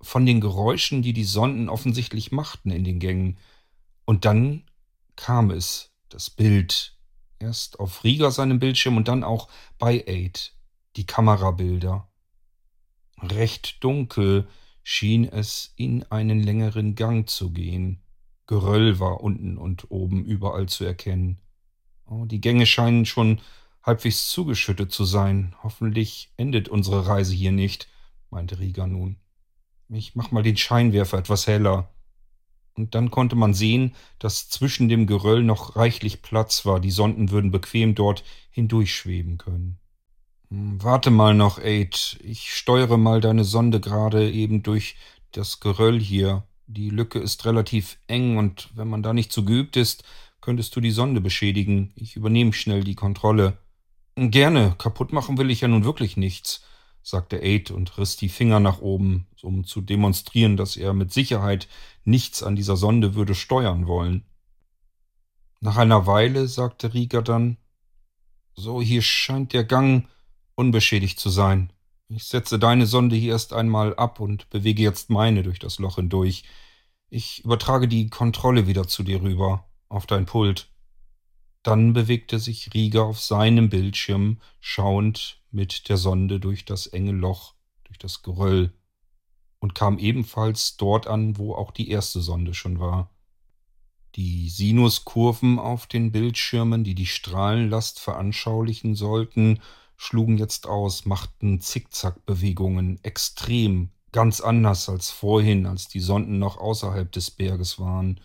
von 0.02 0.26
den 0.26 0.42
Geräuschen, 0.42 1.02
die 1.02 1.14
die 1.14 1.24
Sonden 1.24 1.70
offensichtlich 1.70 2.32
machten 2.32 2.72
in 2.72 2.84
den 2.84 3.00
Gängen. 3.00 3.38
Und 4.06 4.26
dann 4.26 4.64
kam 5.16 5.52
es, 5.52 5.92
das 6.10 6.30
Bild, 6.30 6.98
erst 7.40 7.80
auf 7.80 8.04
Rieger 8.04 8.32
seinem 8.32 8.60
Bildschirm 8.60 8.98
und 8.98 9.08
dann 9.08 9.24
auch 9.24 9.48
bei 9.78 10.04
Aid, 10.08 10.54
die 10.96 11.06
Kamerabilder. 11.06 12.10
Recht 13.22 13.84
dunkel 13.84 14.48
schien 14.84 15.25
es 15.25 15.74
in 15.75 16.04
einen 16.04 16.42
längeren 16.42 16.96
Gang 16.96 17.28
zu 17.28 17.52
gehen. 17.52 18.02
Geröll 18.48 19.00
war 19.00 19.22
unten 19.22 19.58
und 19.58 19.90
oben 19.90 20.25
überall 20.25 20.68
zu 20.68 20.84
erkennen. 20.84 21.40
Oh, 22.06 22.25
die 22.25 22.42
Gänge 22.42 22.66
scheinen 22.66 23.06
schon 23.06 23.40
halbwegs 23.82 24.30
zugeschüttet 24.30 24.92
zu 24.92 25.06
sein. 25.06 25.56
Hoffentlich 25.63 26.32
endet 26.38 26.68
unsere 26.68 27.08
Reise 27.08 27.34
hier 27.34 27.52
nicht, 27.52 27.88
meinte 28.30 28.60
Rieger 28.60 28.88
nun. 28.88 29.18
Ich 29.90 30.16
mach 30.16 30.32
mal 30.32 30.44
den 30.44 30.58
Scheinwerfer 30.58 31.18
etwas 31.18 31.48
heller. 31.48 31.90
Und 32.75 32.96
dann 32.96 33.12
konnte 33.12 33.36
man 33.36 33.54
sehen, 33.54 33.94
dass 34.20 34.50
zwischen 34.50 34.90
dem 34.90 35.06
Geröll 35.06 35.44
noch 35.44 35.75
reichlich 35.75 36.22
Platz 36.22 36.66
war. 36.66 36.80
Die 36.80 36.92
Sonden 36.92 37.30
würden 37.30 37.52
bequem 37.52 37.94
dort 37.94 38.24
hindurchschweben 38.50 39.38
können. 39.38 39.80
Hm, 40.54 40.84
warte 40.84 41.10
mal 41.10 41.34
noch, 41.34 41.58
Aid. 41.58 42.20
Ich 42.24 42.54
steuere 42.54 42.98
mal 42.98 43.22
deine 43.22 43.44
Sonde 43.44 43.80
gerade 43.80 44.32
eben 44.32 44.62
durch 44.62 44.96
das 45.32 45.60
Geröll 45.60 46.00
hier. 46.00 46.44
Die 46.68 46.92
Lücke 46.92 47.18
ist 47.18 47.44
relativ 47.46 47.98
eng 48.06 48.38
und 48.38 48.70
wenn 48.76 48.88
man 48.88 49.02
da 49.02 49.14
nicht 49.14 49.34
so 49.34 49.44
geübt 49.44 49.76
ist, 49.78 50.04
könntest 50.42 50.76
du 50.76 50.82
die 50.82 50.92
Sonde 50.92 51.22
beschädigen. 51.22 51.92
Ich 51.96 52.16
übernehme 52.16 52.54
schnell 52.54 52.84
die 52.84 52.96
Kontrolle. 52.96 53.58
Gerne, 54.16 54.76
kaputt 54.78 55.12
machen 55.12 55.40
will 55.40 55.50
ich 55.50 55.62
ja 55.62 55.68
nun 55.68 55.86
wirklich 55.86 56.18
nichts 56.18 56.64
sagte 57.04 57.44
Aid 57.44 57.70
und 57.70 57.98
riss 57.98 58.16
die 58.16 58.30
Finger 58.30 58.60
nach 58.60 58.80
oben, 58.80 59.28
um 59.42 59.66
zu 59.66 59.82
demonstrieren, 59.82 60.58
dass 60.58 60.78
er 60.78 60.94
mit 60.94 61.12
Sicherheit 61.12 61.68
nichts 62.06 62.42
an 62.42 62.56
dieser 62.56 62.78
Sonde 62.78 63.14
würde 63.14 63.36
steuern 63.36 63.88
wollen. 63.88 64.24
Nach 65.60 65.78
einer 65.78 66.08
Weile 66.08 66.48
sagte 66.48 66.94
Rieger 66.94 67.22
dann, 67.22 67.58
so, 68.56 68.82
hier 68.82 69.02
scheint 69.02 69.54
der 69.54 69.64
Gang 69.64 70.08
unbeschädigt 70.56 71.20
zu 71.20 71.30
sein. 71.30 71.72
Ich 72.08 72.26
setze 72.26 72.60
deine 72.60 72.86
Sonde 72.86 73.16
hier 73.16 73.32
erst 73.32 73.54
einmal 73.54 73.96
ab 73.96 74.20
und 74.20 74.50
bewege 74.50 74.84
jetzt 74.84 75.10
meine 75.10 75.44
durch 75.44 75.60
das 75.60 75.80
Loch 75.80 75.96
hindurch. 75.96 76.44
Ich 77.10 77.44
übertrage 77.44 77.88
die 77.88 78.10
Kontrolle 78.10 78.68
wieder 78.68 78.88
zu 78.88 79.04
dir 79.04 79.22
rüber, 79.22 79.68
auf 79.90 80.06
dein 80.06 80.26
Pult. 80.26 80.70
Dann 81.64 81.94
bewegte 81.94 82.40
sich 82.40 82.74
Rieger 82.74 83.06
auf 83.06 83.20
seinem 83.20 83.70
Bildschirm, 83.70 84.40
schauend 84.60 85.42
mit 85.50 85.88
der 85.90 85.98
Sonde 85.98 86.40
durch 86.40 86.66
das 86.66 86.88
enge 86.88 87.14
Loch, 87.14 87.54
durch 87.86 87.98
das 87.98 88.22
Geröll, 88.22 88.74
und 89.60 89.76
kam 89.76 89.98
ebenfalls 89.98 90.76
dort 90.76 91.08
an, 91.08 91.38
wo 91.38 91.56
auch 91.56 91.72
die 91.72 91.90
erste 91.90 92.20
Sonde 92.20 92.54
schon 92.54 92.80
war. 92.80 93.10
Die 94.16 94.50
Sinuskurven 94.50 95.58
auf 95.58 95.88
den 95.88 96.12
Bildschirmen, 96.12 96.84
die 96.84 96.96
die 96.96 97.08
Strahlenlast 97.08 98.00
veranschaulichen 98.00 98.96
sollten, 98.96 99.60
schlugen 99.98 100.38
jetzt 100.38 100.68
aus, 100.68 101.06
machten 101.06 101.62
Zickzackbewegungen, 101.62 103.04
extrem, 103.04 103.92
ganz 104.12 104.42
anders 104.42 104.90
als 104.90 105.10
vorhin, 105.10 105.66
als 105.66 105.88
die 105.88 106.00
Sonden 106.00 106.40
noch 106.40 106.58
außerhalb 106.58 107.12
des 107.12 107.32
Berges 107.32 107.80
waren. 107.80 108.20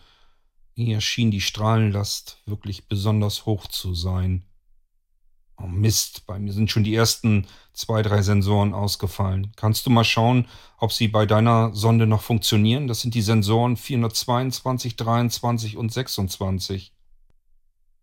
Hier 0.75 1.01
schien 1.01 1.31
die 1.31 1.41
Strahlenlast 1.41 2.37
wirklich 2.45 2.87
besonders 2.87 3.45
hoch 3.45 3.67
zu 3.67 3.93
sein. 3.93 4.45
Oh 5.61 5.67
Mist, 5.67 6.25
bei 6.25 6.39
mir 6.39 6.53
sind 6.53 6.71
schon 6.71 6.85
die 6.85 6.95
ersten 6.95 7.45
zwei, 7.73 8.01
drei 8.01 8.21
Sensoren 8.21 8.73
ausgefallen. 8.73 9.51
Kannst 9.57 9.85
du 9.85 9.89
mal 9.89 10.05
schauen, 10.05 10.47
ob 10.77 10.93
sie 10.93 11.09
bei 11.09 11.25
deiner 11.25 11.73
Sonde 11.73 12.07
noch 12.07 12.21
funktionieren? 12.21 12.87
Das 12.87 13.01
sind 13.01 13.13
die 13.13 13.21
Sensoren 13.21 13.75
422, 13.75 14.95
23 14.95 15.75
und 15.75 15.91
26. 15.91 16.93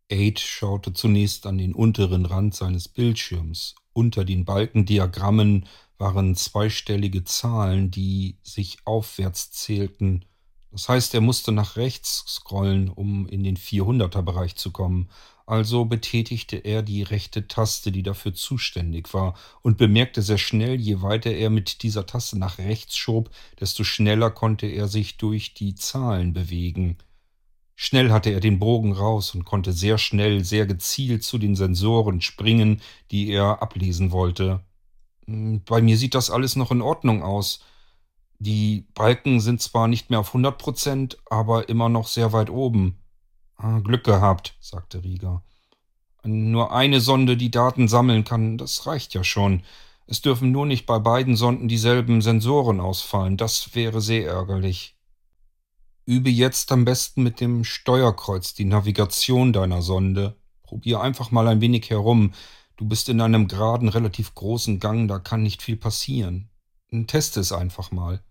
Aid 0.09 0.39
schaute 0.39 0.93
zunächst 0.93 1.47
an 1.47 1.59
den 1.59 1.75
unteren 1.75 2.27
Rand 2.27 2.55
seines 2.55 2.87
Bildschirms. 2.87 3.75
Unter 3.93 4.25
den 4.25 4.45
Balkendiagrammen 4.45 5.67
waren 5.99 6.37
zweistellige 6.37 7.25
Zahlen, 7.25 7.91
die 7.91 8.39
sich 8.43 8.79
aufwärts 8.85 9.51
zählten. 9.51 10.25
Das 10.71 10.89
heißt, 10.89 11.15
er 11.15 11.23
musste 11.23 11.53
nach 11.53 11.77
rechts 11.77 12.25
scrollen, 12.29 12.89
um 12.89 13.27
in 13.27 13.43
den 13.43 13.57
400er-Bereich 13.57 14.57
zu 14.57 14.71
kommen. 14.71 15.09
Also 15.47 15.87
betätigte 15.87 16.57
er 16.57 16.83
die 16.83 17.03
rechte 17.03 17.49
Taste, 17.49 17.91
die 17.91 18.03
dafür 18.03 18.35
zuständig 18.35 19.13
war, 19.15 19.35
und 19.63 19.79
bemerkte 19.79 20.23
sehr 20.23 20.39
schnell, 20.39 20.81
je 20.81 21.03
weiter 21.03 21.31
er 21.31 21.51
mit 21.51 21.83
dieser 21.83 22.07
Taste 22.07 22.39
nach 22.39 22.59
rechts 22.59 22.97
schob, 22.97 23.31
desto 23.59 23.83
schneller 23.83 24.31
konnte 24.31 24.67
er 24.67 24.87
sich 24.87 25.17
durch 25.17 25.55
die 25.55 25.75
Zahlen 25.75 26.33
bewegen. 26.33 26.99
Schnell 27.79 28.11
hatte 28.11 28.31
er 28.31 28.41
den 28.41 28.59
Bogen 28.59 28.93
raus 28.93 29.35
und 29.35 29.45
konnte 29.45 29.73
sehr 29.75 29.99
schnell, 29.99 30.43
sehr 30.45 30.67
gezielt 30.67 31.23
zu 31.23 31.37
den 31.37 31.55
Sensoren 31.55 32.23
springen, 32.23 32.81
die 33.11 33.31
er 33.31 33.63
ablesen 33.63 34.13
wollte. 34.13 34.65
Hm, 35.27 35.63
bei 35.65 35.83
mir 35.83 35.99
sieht 35.99 36.15
das 36.15 36.31
alles 36.31 36.57
noch 36.57 36.71
in 36.71 36.81
Ordnung 36.81 37.23
aus. 37.23 37.61
Die 38.39 38.87
Balken 38.95 39.41
sind 39.41 39.61
zwar 39.61 39.89
nicht 39.89 40.09
mehr 40.09 40.21
auf 40.21 40.29
100 40.29 40.57
Prozent, 40.57 41.19
aber 41.27 41.69
immer 41.69 41.91
noch 41.91 42.09
sehr 42.09 42.33
weit 42.33 42.49
oben. 42.51 42.99
Ah, 43.57 43.81
Glück 43.81 44.05
gehabt, 44.05 44.57
sagte 44.61 45.05
Rieger. 45.05 45.43
Nur 46.25 46.73
eine 46.73 47.01
Sonde, 47.01 47.37
die 47.37 47.51
Daten 47.51 47.89
sammeln 47.89 48.25
kann, 48.25 48.59
das 48.59 48.87
reicht 48.87 49.15
ja 49.15 49.23
schon. 49.23 49.63
Es 50.07 50.23
dürfen 50.23 50.51
nur 50.51 50.67
nicht 50.67 50.87
bei 50.87 50.99
beiden 50.99 51.37
Sonden 51.37 51.69
dieselben 51.69 52.23
Sensoren 52.23 52.81
ausfallen. 52.81 53.37
Das 53.37 53.75
wäre 53.75 54.01
sehr 54.01 54.29
ärgerlich. 54.29 54.96
Übe 56.07 56.31
jetzt 56.31 56.71
am 56.71 56.85
besten 56.85 57.25
mit 57.25 57.41
dem 57.41 57.65
Steuerkreuz 57.65 58.55
die 58.55 58.65
Navigation 58.65 59.53
deiner 59.53 59.83
Sonde. 59.83 60.37
Probier 60.63 61.01
einfach 61.01 61.33
mal 61.33 61.49
ein 61.49 61.61
wenig 61.61 61.91
herum. 61.91 62.33
Du 62.77 62.87
bist 62.87 63.09
in 63.09 63.21
einem 63.21 63.49
geraden, 63.49 63.89
relativ 63.89 64.33
großen 64.35 64.79
Gang, 64.79 65.09
da 65.09 65.19
kann 65.19 65.43
nicht 65.43 65.63
viel 65.63 65.77
passieren. 65.77 66.49
Teste 67.09 67.41
es 67.41 67.51
einfach 67.51 67.91
mal. 67.91 68.23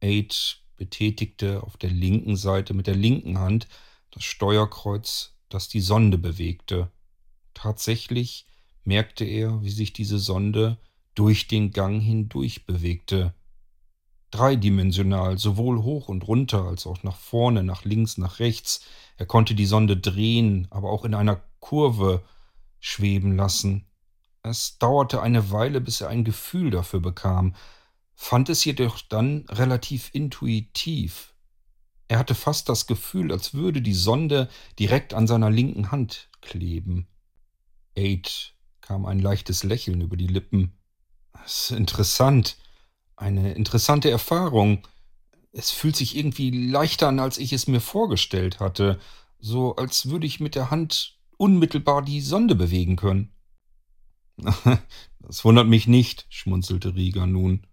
Aid 0.00 0.62
betätigte 0.76 1.62
auf 1.62 1.76
der 1.76 1.90
linken 1.90 2.36
Seite 2.36 2.72
mit 2.72 2.86
der 2.86 2.94
linken 2.94 3.38
Hand 3.38 3.66
das 4.12 4.24
Steuerkreuz, 4.24 5.34
das 5.48 5.68
die 5.68 5.80
Sonde 5.80 6.18
bewegte. 6.18 6.90
Tatsächlich 7.52 8.46
merkte 8.84 9.24
er, 9.24 9.62
wie 9.62 9.70
sich 9.70 9.92
diese 9.92 10.18
Sonde 10.18 10.78
durch 11.14 11.48
den 11.48 11.72
Gang 11.72 12.00
hindurch 12.00 12.64
bewegte. 12.64 13.34
Dreidimensional, 14.30 15.38
sowohl 15.38 15.82
hoch 15.82 16.08
und 16.08 16.26
runter 16.28 16.64
als 16.64 16.86
auch 16.86 17.02
nach 17.02 17.16
vorne, 17.16 17.64
nach 17.64 17.84
links, 17.84 18.18
nach 18.18 18.38
rechts. 18.38 18.84
Er 19.16 19.26
konnte 19.26 19.54
die 19.54 19.66
Sonde 19.66 19.96
drehen, 19.96 20.68
aber 20.70 20.90
auch 20.90 21.04
in 21.04 21.14
einer 21.14 21.42
Kurve 21.58 22.22
schweben 22.78 23.36
lassen. 23.36 23.86
Es 24.42 24.78
dauerte 24.78 25.20
eine 25.20 25.50
Weile, 25.50 25.80
bis 25.80 26.00
er 26.00 26.08
ein 26.08 26.24
Gefühl 26.24 26.70
dafür 26.70 27.00
bekam, 27.00 27.54
fand 28.14 28.48
es 28.48 28.64
jedoch 28.64 29.00
dann 29.02 29.46
relativ 29.48 30.10
intuitiv. 30.12 31.34
Er 32.08 32.18
hatte 32.18 32.34
fast 32.34 32.68
das 32.68 32.86
Gefühl, 32.86 33.32
als 33.32 33.54
würde 33.54 33.82
die 33.82 33.94
Sonde 33.94 34.48
direkt 34.78 35.14
an 35.14 35.26
seiner 35.26 35.50
linken 35.50 35.90
Hand 35.90 36.28
kleben. 36.40 37.06
Aid 37.94 38.54
kam 38.80 39.06
ein 39.06 39.20
leichtes 39.20 39.62
Lächeln 39.62 40.00
über 40.00 40.16
die 40.16 40.26
Lippen. 40.26 40.76
Das 41.32 41.70
ist 41.70 41.76
interessant. 41.76 42.56
Eine 43.20 43.52
interessante 43.52 44.10
Erfahrung. 44.10 44.78
Es 45.52 45.70
fühlt 45.70 45.94
sich 45.94 46.16
irgendwie 46.16 46.50
leichter 46.50 47.08
an, 47.08 47.20
als 47.20 47.36
ich 47.36 47.52
es 47.52 47.66
mir 47.66 47.80
vorgestellt 47.80 48.60
hatte. 48.60 48.98
So 49.38 49.76
als 49.76 50.08
würde 50.08 50.26
ich 50.26 50.40
mit 50.40 50.54
der 50.54 50.70
Hand 50.70 51.18
unmittelbar 51.36 52.00
die 52.00 52.22
Sonde 52.22 52.54
bewegen 52.54 52.96
können. 52.96 53.30
das 55.20 55.44
wundert 55.44 55.66
mich 55.66 55.86
nicht, 55.86 56.24
schmunzelte 56.30 56.94
Rieger 56.94 57.26
nun. 57.26 57.66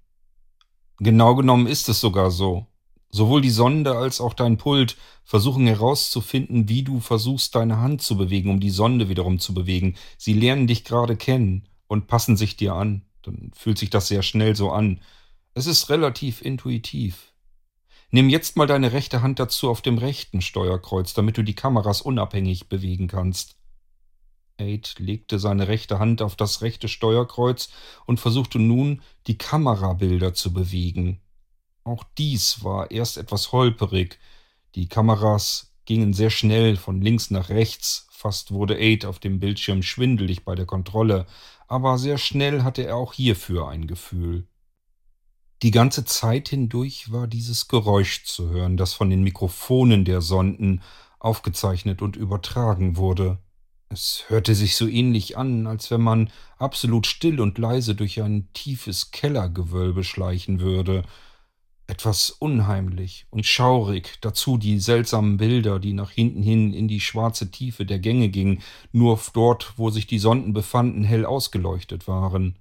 Genau 0.97 1.33
genommen 1.35 1.67
ist 1.67 1.87
es 1.87 2.01
sogar 2.01 2.29
so. 2.29 2.67
Sowohl 3.09 3.39
die 3.39 3.49
Sonde 3.49 3.95
als 3.95 4.19
auch 4.19 4.33
dein 4.33 4.57
Pult 4.57 4.97
versuchen 5.23 5.65
herauszufinden, 5.65 6.67
wie 6.67 6.83
du 6.83 6.99
versuchst, 6.99 7.55
deine 7.55 7.77
Hand 7.77 8.01
zu 8.01 8.17
bewegen, 8.17 8.49
um 8.49 8.59
die 8.59 8.69
Sonde 8.69 9.07
wiederum 9.07 9.39
zu 9.39 9.53
bewegen. 9.53 9.95
Sie 10.17 10.33
lernen 10.33 10.67
dich 10.67 10.83
gerade 10.83 11.15
kennen 11.15 11.69
und 11.87 12.07
passen 12.07 12.35
sich 12.35 12.57
dir 12.57 12.73
an. 12.73 13.05
Dann 13.21 13.51
fühlt 13.55 13.77
sich 13.77 13.89
das 13.89 14.09
sehr 14.09 14.23
schnell 14.23 14.53
so 14.53 14.71
an. 14.71 14.99
Es 15.57 15.65
ist 15.65 15.89
relativ 15.89 16.43
intuitiv. 16.43 17.33
Nimm 18.11 18.29
jetzt 18.29 18.57
mal 18.57 18.67
deine 18.67 18.91
rechte 18.91 19.23
Hand 19.23 19.39
dazu 19.39 19.71
auf 19.71 19.81
dem 19.81 19.97
rechten 19.97 20.41
Steuerkreuz, 20.41 21.15
damit 21.15 21.35
du 21.35 21.41
die 21.41 21.55
Kameras 21.55 22.03
unabhängig 22.03 22.69
bewegen 22.69 23.07
kannst. 23.07 23.55
Aid 24.59 24.93
legte 24.99 25.39
seine 25.39 25.67
rechte 25.67 25.97
Hand 25.97 26.21
auf 26.21 26.35
das 26.35 26.61
rechte 26.61 26.87
Steuerkreuz 26.87 27.69
und 28.05 28.19
versuchte 28.19 28.59
nun, 28.59 29.01
die 29.25 29.39
Kamerabilder 29.39 30.35
zu 30.35 30.53
bewegen. 30.53 31.21
Auch 31.83 32.03
dies 32.19 32.63
war 32.63 32.91
erst 32.91 33.17
etwas 33.17 33.51
holperig. 33.51 34.19
Die 34.75 34.87
Kameras 34.87 35.73
gingen 35.85 36.13
sehr 36.13 36.29
schnell 36.29 36.75
von 36.75 37.01
links 37.01 37.31
nach 37.31 37.49
rechts. 37.49 38.05
Fast 38.11 38.51
wurde 38.51 38.77
Aid 38.77 39.05
auf 39.05 39.17
dem 39.17 39.39
Bildschirm 39.39 39.81
schwindelig 39.81 40.45
bei 40.45 40.53
der 40.53 40.67
Kontrolle, 40.67 41.25
aber 41.67 41.97
sehr 41.97 42.19
schnell 42.19 42.61
hatte 42.61 42.83
er 42.83 42.95
auch 42.95 43.13
hierfür 43.13 43.69
ein 43.69 43.87
Gefühl. 43.87 44.47
Die 45.63 45.71
ganze 45.71 46.05
Zeit 46.05 46.49
hindurch 46.49 47.11
war 47.11 47.25
dieses 47.25 47.67
Geräusch 47.67 48.23
zu 48.25 48.49
hören, 48.49 48.77
das 48.77 48.93
von 48.93 49.09
den 49.09 49.23
Mikrofonen 49.23 50.05
der 50.05 50.21
Sonden 50.21 50.83
aufgezeichnet 51.17 52.03
und 52.03 52.15
übertragen 52.15 52.95
wurde. 52.95 53.39
Es 53.89 54.25
hörte 54.27 54.53
sich 54.53 54.75
so 54.75 54.87
ähnlich 54.87 55.35
an, 55.35 55.65
als 55.65 55.89
wenn 55.89 56.01
man 56.01 56.29
absolut 56.59 57.07
still 57.07 57.41
und 57.41 57.57
leise 57.57 57.95
durch 57.95 58.21
ein 58.21 58.49
tiefes 58.53 59.09
Kellergewölbe 59.09 60.03
schleichen 60.03 60.59
würde. 60.59 61.03
Etwas 61.87 62.29
unheimlich 62.29 63.25
und 63.31 63.45
schaurig, 63.45 64.19
dazu 64.21 64.57
die 64.57 64.77
seltsamen 64.77 65.37
Bilder, 65.37 65.79
die 65.79 65.93
nach 65.93 66.11
hinten 66.11 66.43
hin 66.43 66.71
in 66.71 66.87
die 66.87 66.99
schwarze 66.99 67.49
Tiefe 67.49 67.83
der 67.85 67.97
Gänge 67.97 68.29
gingen, 68.29 68.61
nur 68.91 69.19
dort, 69.33 69.73
wo 69.77 69.89
sich 69.89 70.05
die 70.05 70.19
Sonden 70.19 70.53
befanden, 70.53 71.03
hell 71.03 71.25
ausgeleuchtet 71.25 72.07
waren. 72.07 72.59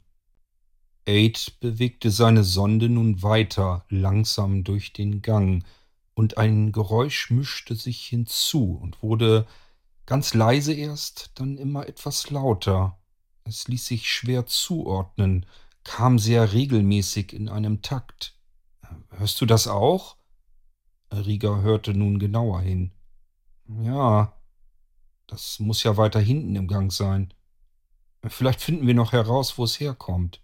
Aid 1.07 1.59
bewegte 1.61 2.11
seine 2.11 2.45
Sonde 2.45 2.89
nun 2.89 3.23
weiter 3.23 3.85
langsam 3.89 4.65
durch 4.65 4.93
den 4.93 5.23
Gang, 5.23 5.65
und 6.15 6.39
ein 6.39 6.73
Geräusch 6.73 7.31
mischte 7.31 7.75
sich 7.75 8.07
hinzu 8.07 8.79
und 8.81 9.03
wurde 9.03 9.47
ganz 10.07 10.33
leise 10.33 10.73
erst, 10.73 11.31
dann 11.35 11.59
immer 11.59 11.89
etwas 11.89 12.31
lauter. 12.31 12.99
Es 13.45 13.69
ließ 13.69 13.87
sich 13.87 14.11
schwer 14.11 14.47
zuordnen, 14.47 15.45
kam 15.85 16.19
sehr 16.19 16.53
regelmäßig 16.55 17.35
in 17.35 17.49
einem 17.51 17.83
Takt. 17.83 18.35
Hörst 19.11 19.41
du 19.41 19.47
das 19.47 19.69
auch? 19.69 20.17
Rieger 21.13 21.61
hörte 21.61 21.93
nun 21.93 22.19
genauer 22.19 22.63
hin. 22.63 22.93
Ja, 23.69 24.33
das 25.27 25.59
muss 25.61 25.83
ja 25.83 25.97
weiter 25.97 26.21
hinten 26.21 26.57
im 26.57 26.67
Gang 26.67 26.93
sein. 26.93 27.33
Vielleicht 28.27 28.63
finden 28.63 28.87
wir 28.87 28.95
noch 28.95 29.13
heraus, 29.13 29.59
wo 29.59 29.65
es 29.65 29.79
herkommt. 29.79 30.43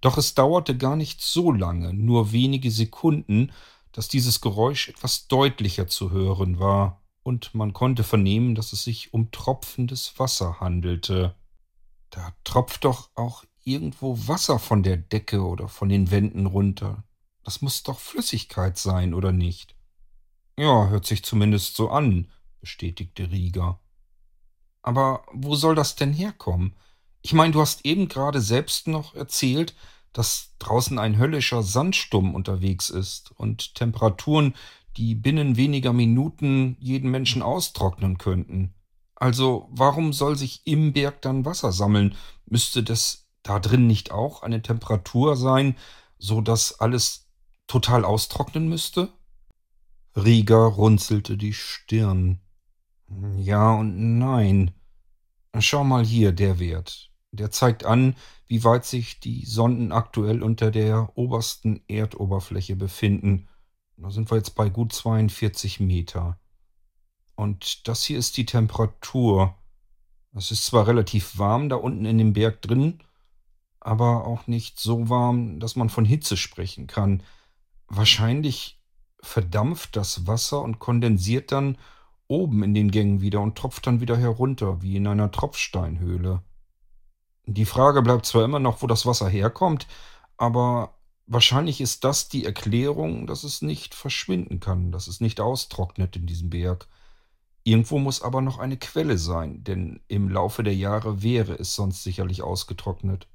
Doch 0.00 0.16
es 0.16 0.34
dauerte 0.34 0.76
gar 0.76 0.96
nicht 0.96 1.22
so 1.22 1.52
lange, 1.52 1.92
nur 1.92 2.32
wenige 2.32 2.70
Sekunden, 2.70 3.52
dass 3.92 4.08
dieses 4.08 4.40
Geräusch 4.40 4.88
etwas 4.88 5.26
deutlicher 5.28 5.88
zu 5.88 6.10
hören 6.10 6.58
war, 6.58 7.02
und 7.24 7.54
man 7.54 7.74
konnte 7.74 8.04
vernehmen, 8.04 8.54
dass 8.54 8.72
es 8.72 8.84
sich 8.84 9.12
um 9.12 9.30
tropfendes 9.30 10.18
Wasser 10.18 10.60
handelte. 10.60 11.34
Da 12.08 12.32
tropft 12.42 12.84
doch 12.84 13.10
auch 13.14 13.44
irgendwo 13.64 14.16
Wasser 14.26 14.58
von 14.58 14.82
der 14.82 14.96
Decke 14.96 15.42
oder 15.44 15.68
von 15.68 15.90
den 15.90 16.10
Wänden 16.10 16.46
runter. 16.46 17.04
Das 17.44 17.60
muss 17.60 17.82
doch 17.82 17.98
Flüssigkeit 17.98 18.78
sein, 18.78 19.12
oder 19.12 19.32
nicht? 19.32 19.76
Ja, 20.58 20.88
hört 20.88 21.06
sich 21.06 21.22
zumindest 21.22 21.76
so 21.76 21.90
an, 21.90 22.30
bestätigte 22.60 23.30
Rieger. 23.30 23.78
Aber 24.80 25.26
wo 25.32 25.54
soll 25.54 25.74
das 25.74 25.96
denn 25.96 26.12
herkommen? 26.14 26.76
Ich 27.22 27.32
meine, 27.32 27.52
du 27.52 27.60
hast 27.60 27.84
eben 27.84 28.08
gerade 28.08 28.40
selbst 28.40 28.88
noch 28.88 29.14
erzählt, 29.14 29.74
dass 30.12 30.54
draußen 30.58 30.98
ein 30.98 31.18
höllischer 31.18 31.62
Sandsturm 31.62 32.34
unterwegs 32.34 32.90
ist 32.90 33.32
und 33.32 33.74
Temperaturen, 33.74 34.54
die 34.96 35.14
binnen 35.14 35.56
weniger 35.56 35.92
Minuten 35.92 36.76
jeden 36.80 37.10
Menschen 37.10 37.42
austrocknen 37.42 38.18
könnten. 38.18 38.74
Also 39.14 39.68
warum 39.70 40.12
soll 40.12 40.36
sich 40.36 40.66
im 40.66 40.92
Berg 40.92 41.22
dann 41.22 41.44
Wasser 41.44 41.72
sammeln? 41.72 42.14
Müsste 42.46 42.82
das 42.82 43.28
da 43.42 43.58
drin 43.58 43.86
nicht 43.86 44.10
auch 44.10 44.42
eine 44.42 44.62
Temperatur 44.62 45.36
sein, 45.36 45.76
so 46.18 46.40
dass 46.40 46.80
alles 46.80 47.28
total 47.66 48.04
austrocknen 48.04 48.68
müsste? 48.68 49.12
Rieger 50.16 50.64
runzelte 50.64 51.36
die 51.36 51.52
Stirn. 51.52 52.40
Ja 53.36 53.72
und 53.72 54.18
nein. 54.18 54.72
Schau 55.58 55.84
mal 55.84 56.04
hier, 56.04 56.32
der 56.32 56.58
Wert. 56.58 57.07
Der 57.32 57.50
zeigt 57.50 57.84
an, 57.84 58.16
wie 58.46 58.64
weit 58.64 58.84
sich 58.84 59.20
die 59.20 59.44
Sonden 59.44 59.92
aktuell 59.92 60.42
unter 60.42 60.70
der 60.70 61.10
obersten 61.16 61.82
Erdoberfläche 61.88 62.76
befinden. 62.76 63.48
Da 63.96 64.10
sind 64.10 64.30
wir 64.30 64.38
jetzt 64.38 64.54
bei 64.54 64.68
gut 64.68 64.92
42 64.92 65.80
Meter. 65.80 66.38
Und 67.34 67.86
das 67.86 68.04
hier 68.04 68.18
ist 68.18 68.36
die 68.36 68.46
Temperatur. 68.46 69.54
Es 70.34 70.50
ist 70.50 70.66
zwar 70.66 70.86
relativ 70.86 71.38
warm 71.38 71.68
da 71.68 71.76
unten 71.76 72.04
in 72.04 72.18
dem 72.18 72.32
Berg 72.32 72.62
drin, 72.62 73.00
aber 73.80 74.26
auch 74.26 74.46
nicht 74.46 74.78
so 74.78 75.08
warm, 75.08 75.60
dass 75.60 75.76
man 75.76 75.88
von 75.88 76.04
Hitze 76.04 76.36
sprechen 76.36 76.86
kann. 76.86 77.22
Wahrscheinlich 77.88 78.80
verdampft 79.20 79.96
das 79.96 80.26
Wasser 80.26 80.62
und 80.62 80.78
kondensiert 80.78 81.52
dann 81.52 81.76
oben 82.28 82.62
in 82.62 82.74
den 82.74 82.90
Gängen 82.90 83.20
wieder 83.20 83.40
und 83.40 83.56
tropft 83.56 83.86
dann 83.86 84.00
wieder 84.00 84.16
herunter, 84.16 84.82
wie 84.82 84.96
in 84.96 85.06
einer 85.06 85.30
Tropfsteinhöhle. 85.30 86.42
Die 87.50 87.64
Frage 87.64 88.02
bleibt 88.02 88.26
zwar 88.26 88.44
immer 88.44 88.58
noch, 88.58 88.82
wo 88.82 88.86
das 88.86 89.06
Wasser 89.06 89.26
herkommt, 89.26 89.86
aber 90.36 90.98
wahrscheinlich 91.26 91.80
ist 91.80 92.04
das 92.04 92.28
die 92.28 92.44
Erklärung, 92.44 93.26
dass 93.26 93.42
es 93.42 93.62
nicht 93.62 93.94
verschwinden 93.94 94.60
kann, 94.60 94.92
dass 94.92 95.06
es 95.06 95.22
nicht 95.22 95.40
austrocknet 95.40 96.14
in 96.16 96.26
diesem 96.26 96.50
Berg. 96.50 96.88
Irgendwo 97.64 97.98
muss 97.98 98.20
aber 98.20 98.42
noch 98.42 98.58
eine 98.58 98.76
Quelle 98.76 99.16
sein, 99.16 99.64
denn 99.64 100.00
im 100.08 100.28
Laufe 100.28 100.62
der 100.62 100.76
Jahre 100.76 101.22
wäre 101.22 101.54
es 101.54 101.74
sonst 101.74 102.02
sicherlich 102.02 102.42
ausgetrocknet. 102.42 103.28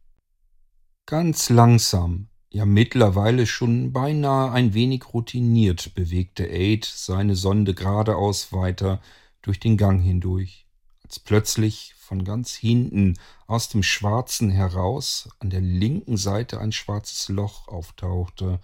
Ganz 1.07 1.49
langsam, 1.49 2.27
ja 2.51 2.67
mittlerweile 2.67 3.47
schon 3.47 3.93
beinahe 3.93 4.51
ein 4.51 4.75
wenig 4.75 5.11
routiniert, 5.11 5.95
bewegte 5.95 6.45
Aid 6.45 6.85
seine 6.85 7.35
Sonde 7.35 7.73
geradeaus 7.73 8.53
weiter 8.53 9.01
durch 9.41 9.59
den 9.59 9.75
Gang 9.75 10.03
hindurch, 10.03 10.67
als 11.03 11.19
plötzlich 11.19 11.95
von 12.13 12.25
ganz 12.25 12.53
hinten 12.53 13.17
aus 13.47 13.69
dem 13.69 13.81
Schwarzen 13.81 14.51
heraus 14.51 15.29
an 15.39 15.49
der 15.49 15.61
linken 15.61 16.15
Seite 16.15 16.59
ein 16.61 16.71
schwarzes 16.71 17.27
Loch 17.27 17.67
auftauchte, 17.67 18.59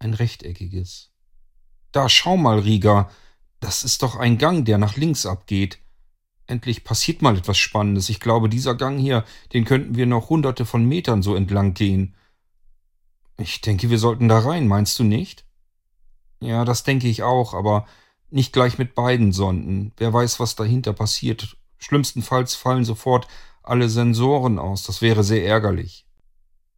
ein 0.00 0.14
rechteckiges. 0.14 1.12
Da 1.92 2.08
schau 2.08 2.36
mal, 2.36 2.58
Rieger, 2.58 3.08
das 3.60 3.84
ist 3.84 4.02
doch 4.02 4.16
ein 4.16 4.36
Gang, 4.36 4.64
der 4.64 4.78
nach 4.78 4.96
links 4.96 5.26
abgeht. 5.26 5.78
Endlich 6.48 6.82
passiert 6.82 7.22
mal 7.22 7.36
etwas 7.36 7.56
Spannendes. 7.56 8.08
Ich 8.08 8.18
glaube, 8.18 8.48
dieser 8.48 8.74
Gang 8.74 8.98
hier, 8.98 9.24
den 9.52 9.64
könnten 9.64 9.94
wir 9.94 10.06
noch 10.06 10.28
hunderte 10.28 10.66
von 10.66 10.84
Metern 10.84 11.22
so 11.22 11.36
entlang 11.36 11.74
gehen. 11.74 12.16
Ich 13.36 13.60
denke, 13.60 13.90
wir 13.90 14.00
sollten 14.00 14.26
da 14.26 14.40
rein, 14.40 14.66
meinst 14.66 14.98
du 14.98 15.04
nicht? 15.04 15.44
Ja, 16.40 16.64
das 16.64 16.82
denke 16.82 17.06
ich 17.06 17.22
auch, 17.22 17.54
aber 17.54 17.86
nicht 18.30 18.52
gleich 18.52 18.76
mit 18.76 18.96
beiden 18.96 19.32
Sonden. 19.32 19.92
Wer 19.98 20.12
weiß, 20.12 20.40
was 20.40 20.56
dahinter 20.56 20.92
passiert 20.92 21.56
Schlimmstenfalls 21.78 22.54
fallen 22.54 22.84
sofort 22.84 23.28
alle 23.62 23.88
Sensoren 23.88 24.58
aus. 24.58 24.82
Das 24.84 25.02
wäre 25.02 25.24
sehr 25.24 25.44
ärgerlich. 25.46 26.06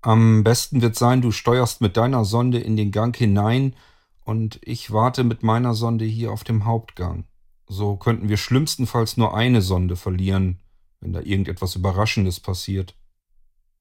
Am 0.03 0.45
besten 0.45 0.81
wird 0.81 0.97
sein, 0.97 1.21
du 1.21 1.31
steuerst 1.31 1.81
mit 1.81 1.97
deiner 1.97 2.25
Sonde 2.25 2.59
in 2.59 2.77
den 2.77 2.91
Gang 2.91 3.15
hinein 3.17 3.77
und 4.25 4.59
ich 4.63 4.93
warte 4.93 5.25
mit 5.25 5.43
meiner 5.43 5.75
Sonde 5.75 6.05
hier 6.05 6.33
auf 6.33 6.45
dem 6.45 6.65
Hauptgang. 6.65 7.25
So 7.69 7.97
könnten 7.97 8.29
wir 8.29 8.37
schlimmstenfalls 8.37 9.17
nur 9.17 9.35
eine 9.35 9.63
Sonde 9.63 9.97
verlieren, 9.97 10.59
wenn 11.01 11.13
da 11.13 11.21
irgendetwas 11.21 11.77
Überraschendes 11.77 12.41
passiert. 12.41 12.95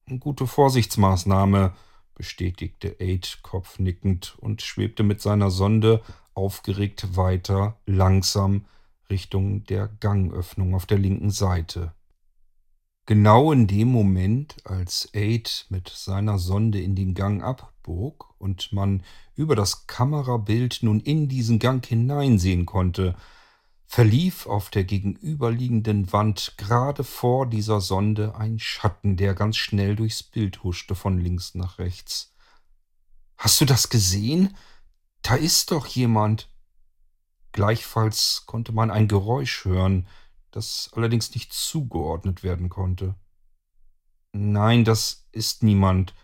Eine 0.06 0.18
gute 0.18 0.46
Vorsichtsmaßnahme, 0.46 1.72
bestätigte 2.14 2.96
Aid 3.00 3.38
kopfnickend 3.42 4.36
und 4.38 4.60
schwebte 4.60 5.02
mit 5.02 5.20
seiner 5.20 5.50
Sonde 5.50 6.02
aufgeregt 6.34 7.16
weiter, 7.16 7.78
langsam, 7.86 8.66
Richtung 9.10 9.64
der 9.64 9.88
Gangöffnung 9.88 10.74
auf 10.74 10.86
der 10.86 10.98
linken 10.98 11.30
Seite. 11.30 11.92
Genau 13.06 13.50
in 13.50 13.66
dem 13.66 13.88
Moment, 13.88 14.56
als 14.64 15.08
Aid 15.14 15.66
mit 15.68 15.88
seiner 15.88 16.38
Sonde 16.38 16.80
in 16.80 16.94
den 16.94 17.14
Gang 17.14 17.42
abbog 17.42 18.34
und 18.38 18.72
man 18.72 19.02
über 19.34 19.56
das 19.56 19.86
Kamerabild 19.86 20.78
nun 20.82 21.00
in 21.00 21.28
diesen 21.28 21.58
Gang 21.58 21.84
hineinsehen 21.84 22.66
konnte, 22.66 23.16
verlief 23.86 24.46
auf 24.46 24.70
der 24.70 24.84
gegenüberliegenden 24.84 26.12
Wand 26.12 26.54
gerade 26.56 27.02
vor 27.02 27.48
dieser 27.48 27.80
Sonde 27.80 28.36
ein 28.36 28.60
Schatten, 28.60 29.16
der 29.16 29.34
ganz 29.34 29.56
schnell 29.56 29.96
durchs 29.96 30.22
Bild 30.22 30.62
huschte 30.62 30.94
von 30.94 31.18
links 31.18 31.56
nach 31.56 31.80
rechts. 31.80 32.32
Hast 33.36 33.60
du 33.60 33.64
das 33.64 33.88
gesehen? 33.88 34.56
Da 35.22 35.34
ist 35.34 35.72
doch 35.72 35.86
jemand. 35.86 36.49
Gleichfalls 37.52 38.44
konnte 38.46 38.72
man 38.72 38.90
ein 38.90 39.08
Geräusch 39.08 39.64
hören, 39.64 40.06
das 40.50 40.90
allerdings 40.94 41.34
nicht 41.34 41.52
zugeordnet 41.52 42.42
werden 42.42 42.68
konnte. 42.68 43.14
Nein, 44.32 44.84
das 44.84 45.28
ist 45.32 45.62
niemand. 45.62 46.14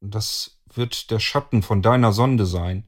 Das 0.00 0.62
wird 0.72 1.10
der 1.10 1.20
Schatten 1.20 1.62
von 1.62 1.82
deiner 1.82 2.12
Sonde 2.12 2.46
sein. 2.46 2.86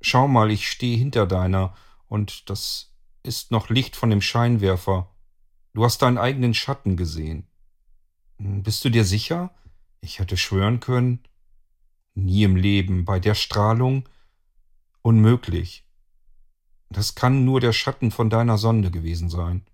Schau 0.00 0.26
mal, 0.28 0.50
ich 0.50 0.70
stehe 0.70 0.96
hinter 0.96 1.26
deiner, 1.26 1.74
und 2.06 2.48
das 2.48 2.94
ist 3.22 3.50
noch 3.50 3.68
Licht 3.68 3.96
von 3.96 4.10
dem 4.10 4.22
Scheinwerfer. 4.22 5.14
Du 5.74 5.84
hast 5.84 6.02
deinen 6.02 6.18
eigenen 6.18 6.54
Schatten 6.54 6.96
gesehen. 6.96 7.46
Bist 8.38 8.84
du 8.84 8.88
dir 8.88 9.04
sicher? 9.04 9.54
Ich 10.00 10.18
hätte 10.18 10.36
schwören 10.36 10.80
können. 10.80 11.22
Nie 12.14 12.44
im 12.44 12.56
Leben, 12.56 13.04
bei 13.04 13.20
der 13.20 13.34
Strahlung. 13.34 14.08
Unmöglich. 15.02 15.86
Das 16.90 17.14
kann 17.14 17.44
nur 17.44 17.60
der 17.60 17.72
Schatten 17.72 18.10
von 18.10 18.30
deiner 18.30 18.58
Sonde 18.58 18.90
gewesen 18.90 19.30
sein. 19.30 19.64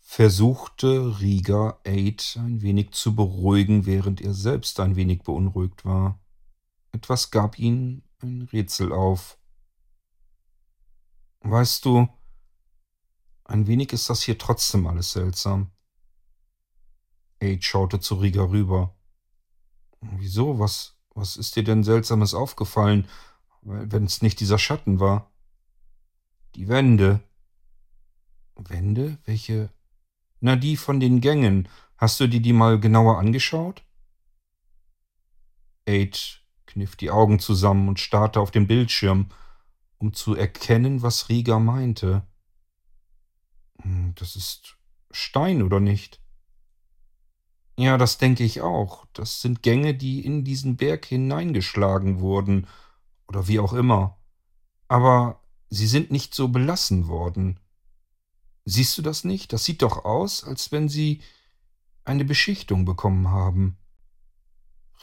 Versuchte 0.00 1.20
Rieger 1.20 1.80
Aid 1.84 2.38
ein 2.38 2.62
wenig 2.62 2.92
zu 2.92 3.16
beruhigen, 3.16 3.86
während 3.86 4.20
er 4.20 4.34
selbst 4.34 4.78
ein 4.78 4.94
wenig 4.94 5.22
beunruhigt 5.22 5.84
war. 5.84 6.20
Etwas 6.92 7.30
gab 7.30 7.58
ihn 7.58 8.02
ein 8.20 8.42
Rätsel 8.42 8.92
auf. 8.92 9.38
Weißt 11.40 11.84
du, 11.84 12.08
ein 13.44 13.66
wenig 13.66 13.92
ist 13.92 14.10
das 14.10 14.22
hier 14.22 14.38
trotzdem 14.38 14.86
alles 14.86 15.12
seltsam. 15.12 15.70
Aid 17.40 17.64
schaute 17.64 18.00
zu 18.00 18.16
Rieger 18.16 18.50
rüber. 18.50 18.94
Wieso? 20.00 20.58
Was, 20.58 20.98
was 21.14 21.36
ist 21.36 21.56
dir 21.56 21.64
denn 21.64 21.84
Seltsames 21.84 22.34
aufgefallen, 22.34 23.08
wenn 23.62 24.04
es 24.04 24.22
nicht 24.22 24.40
dieser 24.40 24.58
Schatten 24.58 25.00
war? 25.00 25.30
Die 26.56 26.68
Wände. 26.68 27.20
Wände? 28.56 29.18
Welche? 29.26 29.68
Na, 30.40 30.56
die 30.56 30.78
von 30.78 31.00
den 31.00 31.20
Gängen. 31.20 31.68
Hast 31.98 32.18
du 32.18 32.26
dir 32.26 32.40
die 32.40 32.54
mal 32.54 32.80
genauer 32.80 33.18
angeschaut? 33.18 33.84
Aid 35.84 36.42
kniff 36.64 36.96
die 36.96 37.10
Augen 37.10 37.40
zusammen 37.40 37.88
und 37.88 38.00
starrte 38.00 38.40
auf 38.40 38.52
den 38.52 38.66
Bildschirm, 38.66 39.28
um 39.98 40.14
zu 40.14 40.34
erkennen, 40.34 41.02
was 41.02 41.28
Rieger 41.28 41.60
meinte. 41.60 42.26
Hm, 43.82 44.14
das 44.14 44.34
ist 44.34 44.78
Stein, 45.10 45.62
oder 45.62 45.78
nicht? 45.78 46.22
Ja, 47.76 47.98
das 47.98 48.16
denke 48.16 48.44
ich 48.44 48.62
auch. 48.62 49.04
Das 49.12 49.42
sind 49.42 49.62
Gänge, 49.62 49.92
die 49.92 50.24
in 50.24 50.42
diesen 50.42 50.78
Berg 50.78 51.04
hineingeschlagen 51.04 52.20
wurden, 52.20 52.66
oder 53.28 53.46
wie 53.46 53.60
auch 53.60 53.74
immer. 53.74 54.16
Aber 54.88 55.45
Sie 55.68 55.86
sind 55.86 56.10
nicht 56.10 56.34
so 56.34 56.48
belassen 56.48 57.08
worden. 57.08 57.60
Siehst 58.64 58.96
du 58.98 59.02
das 59.02 59.24
nicht? 59.24 59.52
Das 59.52 59.64
sieht 59.64 59.82
doch 59.82 60.04
aus, 60.04 60.44
als 60.44 60.72
wenn 60.72 60.88
Sie 60.88 61.22
eine 62.04 62.24
Beschichtung 62.24 62.84
bekommen 62.84 63.28
haben. 63.28 63.78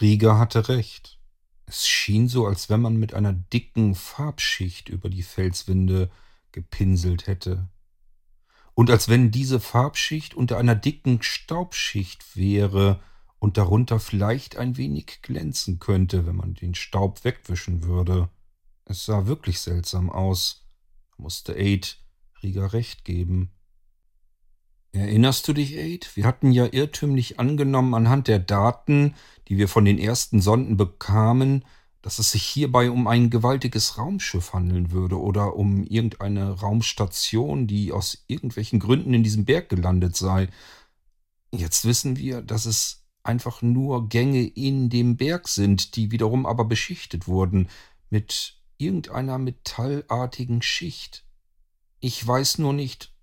Rieger 0.02 0.38
hatte 0.38 0.70
recht. 0.70 1.20
Es 1.66 1.88
schien 1.88 2.28
so, 2.28 2.46
als 2.46 2.70
wenn 2.70 2.82
man 2.82 2.98
mit 2.98 3.14
einer 3.14 3.34
dicken 3.34 3.96
Farbschicht 3.96 4.90
über 4.90 5.10
die 5.10 5.24
Felswände 5.24 6.10
gepinselt 6.52 7.28
hätte. 7.28 7.70
Und 8.74 8.90
als 8.90 9.08
wenn 9.08 9.32
diese 9.32 9.60
Farbschicht 9.60 10.34
unter 10.34 10.58
einer 10.58 10.76
dicken 10.76 11.22
Staubschicht 11.22 12.36
wäre 12.36 13.02
und 13.40 13.58
darunter 13.58 14.00
vielleicht 14.00 14.58
ein 14.58 14.78
wenig 14.78 15.22
glänzen 15.22 15.80
könnte, 15.80 16.26
wenn 16.26 16.36
man 16.36 16.54
den 16.56 16.76
Staub 16.76 17.24
wegwischen 17.24 17.84
würde. 17.84 18.30
Es 18.86 19.06
sah 19.06 19.28
wirklich 19.28 19.60
seltsam 19.60 20.10
aus, 20.10 20.66
musste 21.18 21.54
Aid 21.56 21.98
Rieger 22.42 22.74
recht 22.74 23.06
geben. 23.06 23.52
Erinnerst 24.92 25.48
du 25.48 25.54
dich, 25.54 25.76
Aid? 25.78 26.16
Wir 26.16 26.26
hatten 26.26 26.52
ja 26.52 26.68
irrtümlich 26.72 27.40
angenommen 27.40 27.96
anhand 27.96 28.28
der 28.28 28.40
Daten, 28.40 29.16
die 29.48 29.58
wir 29.58 29.68
von 29.68 29.86
den 29.86 29.98
ersten 29.98 30.40
Sonden 30.40 30.78
bekamen, 30.78 31.66
dass 32.04 32.20
es 32.20 32.32
sich 32.32 32.44
hierbei 32.44 32.92
um 32.92 33.08
ein 33.08 33.30
gewaltiges 33.30 33.98
Raumschiff 33.98 34.54
handeln 34.54 34.92
würde 34.92 35.20
oder 35.20 35.56
um 35.56 35.84
irgendeine 35.84 36.52
Raumstation, 36.52 37.66
die 37.66 37.92
aus 37.92 38.26
irgendwelchen 38.28 38.80
Gründen 38.80 39.14
in 39.14 39.24
diesem 39.24 39.46
Berg 39.46 39.70
gelandet 39.70 40.16
sei. 40.16 40.50
Jetzt 41.52 41.86
wissen 41.86 42.18
wir, 42.18 42.42
dass 42.42 42.66
es 42.66 43.06
einfach 43.24 43.62
nur 43.62 44.10
Gänge 44.10 44.46
in 44.46 44.90
dem 44.90 45.16
Berg 45.16 45.48
sind, 45.48 45.96
die 45.96 46.12
wiederum 46.12 46.46
aber 46.46 46.66
beschichtet 46.66 47.28
wurden 47.28 47.70
mit 48.10 48.62
irgendeiner 48.84 49.38
metallartigen 49.38 50.62
Schicht. 50.62 51.26
Ich 52.00 52.26
weiß 52.26 52.58
nur 52.58 52.74
nicht, 52.74 53.14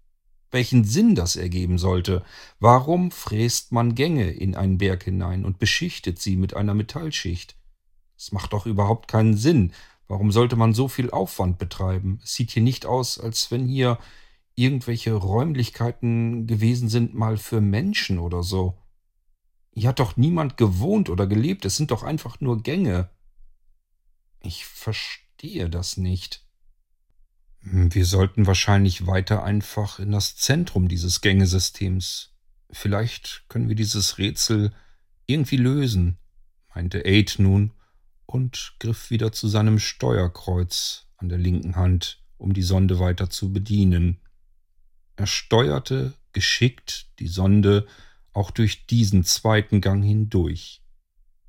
welchen 0.50 0.84
Sinn 0.84 1.14
das 1.14 1.36
ergeben 1.36 1.78
sollte. 1.78 2.24
Warum 2.58 3.10
fräst 3.10 3.72
man 3.72 3.94
Gänge 3.94 4.30
in 4.30 4.56
einen 4.56 4.78
Berg 4.78 5.04
hinein 5.04 5.44
und 5.44 5.58
beschichtet 5.58 6.18
sie 6.18 6.36
mit 6.36 6.54
einer 6.54 6.74
Metallschicht? 6.74 7.56
Das 8.16 8.32
macht 8.32 8.52
doch 8.52 8.66
überhaupt 8.66 9.08
keinen 9.08 9.36
Sinn. 9.36 9.72
Warum 10.08 10.32
sollte 10.32 10.56
man 10.56 10.74
so 10.74 10.88
viel 10.88 11.10
Aufwand 11.10 11.58
betreiben? 11.58 12.20
Es 12.24 12.34
sieht 12.34 12.50
hier 12.50 12.62
nicht 12.62 12.84
aus, 12.84 13.18
als 13.20 13.50
wenn 13.50 13.66
hier 13.66 13.98
irgendwelche 14.56 15.14
Räumlichkeiten 15.14 16.46
gewesen 16.46 16.88
sind, 16.88 17.14
mal 17.14 17.36
für 17.36 17.60
Menschen 17.60 18.18
oder 18.18 18.42
so. 18.42 18.76
Hier 19.72 19.88
hat 19.88 20.00
doch 20.00 20.16
niemand 20.16 20.56
gewohnt 20.56 21.08
oder 21.08 21.26
gelebt, 21.26 21.64
es 21.64 21.76
sind 21.76 21.92
doch 21.92 22.02
einfach 22.02 22.40
nur 22.40 22.62
Gänge. 22.62 23.08
Ich 24.42 24.66
verstehe 24.66 25.29
verstehe 25.40 25.70
das 25.70 25.96
nicht. 25.96 26.44
Hm, 27.60 27.94
wir 27.94 28.04
sollten 28.04 28.46
wahrscheinlich 28.46 29.06
weiter 29.06 29.42
einfach 29.42 29.98
in 29.98 30.12
das 30.12 30.36
Zentrum 30.36 30.86
dieses 30.86 31.22
Gängesystems. 31.22 32.34
Vielleicht 32.70 33.44
können 33.48 33.68
wir 33.68 33.74
dieses 33.74 34.18
Rätsel 34.18 34.72
irgendwie 35.26 35.56
lösen, 35.56 36.18
meinte 36.74 37.06
Aid 37.06 37.36
nun 37.38 37.72
und 38.26 38.74
griff 38.80 39.10
wieder 39.10 39.32
zu 39.32 39.48
seinem 39.48 39.78
Steuerkreuz 39.78 41.06
an 41.16 41.30
der 41.30 41.38
linken 41.38 41.74
Hand, 41.74 42.22
um 42.36 42.52
die 42.52 42.62
Sonde 42.62 42.98
weiter 42.98 43.30
zu 43.30 43.50
bedienen. 43.50 44.20
Er 45.16 45.26
steuerte 45.26 46.12
geschickt 46.32 47.08
die 47.18 47.28
Sonde 47.28 47.86
auch 48.34 48.50
durch 48.50 48.86
diesen 48.86 49.24
zweiten 49.24 49.80
Gang 49.80 50.04
hindurch, 50.04 50.82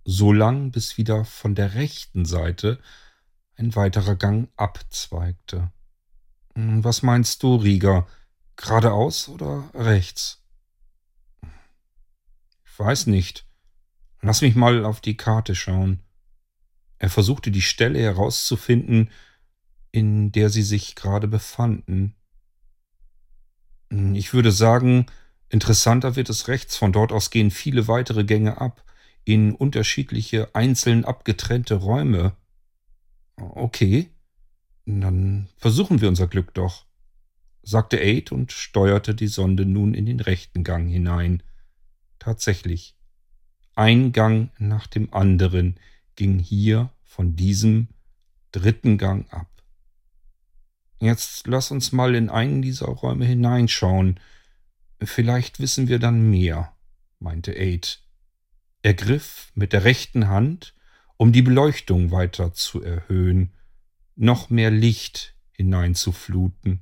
so 0.06 0.32
lang 0.32 0.72
bis 0.72 0.98
wieder 0.98 1.26
von 1.26 1.56
der 1.56 1.74
rechten 1.74 2.24
Seite 2.24 2.80
ein 3.56 3.76
weiterer 3.76 4.16
Gang 4.16 4.50
abzweigte. 4.56 5.72
Hm, 6.56 6.84
was 6.84 7.02
meinst 7.02 7.44
du, 7.44 7.56
Rieger? 7.56 8.08
Geradeaus 8.56 9.30
oder 9.30 9.70
rechts? 9.74 10.44
Ich 12.66 12.80
weiß 12.80 13.08
nicht. 13.08 13.46
Lass 14.22 14.42
mich 14.42 14.56
mal 14.56 14.86
auf 14.86 15.02
die 15.02 15.18
Karte 15.18 15.56
schauen. 15.56 16.02
Er 17.00 17.10
versuchte 17.10 17.50
die 17.50 17.64
Stelle 17.64 18.00
herauszufinden, 18.00 19.10
in 19.92 20.32
der 20.32 20.50
sie 20.50 20.62
sich 20.62 20.96
gerade 20.96 21.28
befanden. 21.28 22.16
Hm, 23.90 24.16
ich 24.16 24.34
würde 24.34 24.52
sagen, 24.52 25.08
interessanter 25.50 26.16
wird 26.16 26.30
es 26.30 26.48
rechts. 26.48 26.78
Von 26.78 26.94
dort 26.94 27.12
aus 27.12 27.30
gehen 27.32 27.52
viele 27.52 27.88
weitere 27.88 28.24
Gänge 28.24 28.62
ab, 28.62 28.84
in 29.24 29.54
unterschiedliche, 29.54 30.54
einzeln 30.56 31.06
abgetrennte 31.06 31.76
Räume. 31.76 32.36
Okay, 33.50 34.10
dann 34.86 35.50
versuchen 35.58 36.02
wir 36.02 36.10
unser 36.10 36.28
Glück 36.28 36.54
doch, 36.54 36.86
sagte 37.64 38.00
Aid 38.00 38.32
und 38.32 38.52
steuerte 38.52 39.16
die 39.16 39.28
Sonde 39.28 39.66
nun 39.66 39.94
in 39.94 40.06
den 40.06 40.20
rechten 40.20 40.64
Gang 40.64 40.90
hinein. 40.90 41.44
Tatsächlich. 42.20 42.96
Ein 43.74 44.12
Gang 44.12 44.52
nach 44.60 44.86
dem 44.88 45.14
anderen 45.14 45.80
ging 46.16 46.40
hier 46.40 46.92
von 47.04 47.36
diesem 47.36 47.88
dritten 48.52 48.98
Gang 48.98 49.32
ab. 49.34 49.48
Jetzt 51.00 51.48
lass 51.48 51.72
uns 51.72 51.92
mal 51.92 52.14
in 52.14 52.30
einen 52.30 52.62
dieser 52.62 52.88
Räume 52.88 53.26
hineinschauen. 53.26 54.20
Vielleicht 55.02 55.60
wissen 55.60 55.88
wir 55.88 55.98
dann 55.98 56.30
mehr, 56.30 56.76
meinte 57.18 57.54
Aid. 57.54 58.04
Er 58.84 58.94
griff 58.94 59.52
mit 59.56 59.74
der 59.74 59.84
rechten 59.84 60.28
Hand 60.28 60.76
um 61.22 61.32
die 61.32 61.44
Beleuchtung 61.44 62.10
weiter 62.10 62.52
zu 62.52 62.82
erhöhen, 62.82 63.52
noch 64.16 64.50
mehr 64.50 64.72
Licht 64.72 65.36
hineinzufluten. 65.52 66.82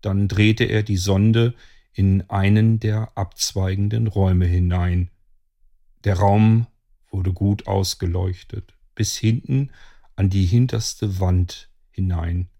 Dann 0.00 0.28
drehte 0.28 0.62
er 0.62 0.84
die 0.84 0.96
Sonde 0.96 1.54
in 1.92 2.22
einen 2.30 2.78
der 2.78 3.18
abzweigenden 3.18 4.06
Räume 4.06 4.46
hinein. 4.46 5.10
Der 6.04 6.18
Raum 6.18 6.68
wurde 7.10 7.32
gut 7.32 7.66
ausgeleuchtet, 7.66 8.76
bis 8.94 9.16
hinten 9.16 9.72
an 10.14 10.30
die 10.30 10.46
hinterste 10.46 11.18
Wand 11.18 11.68
hinein. 11.90 12.50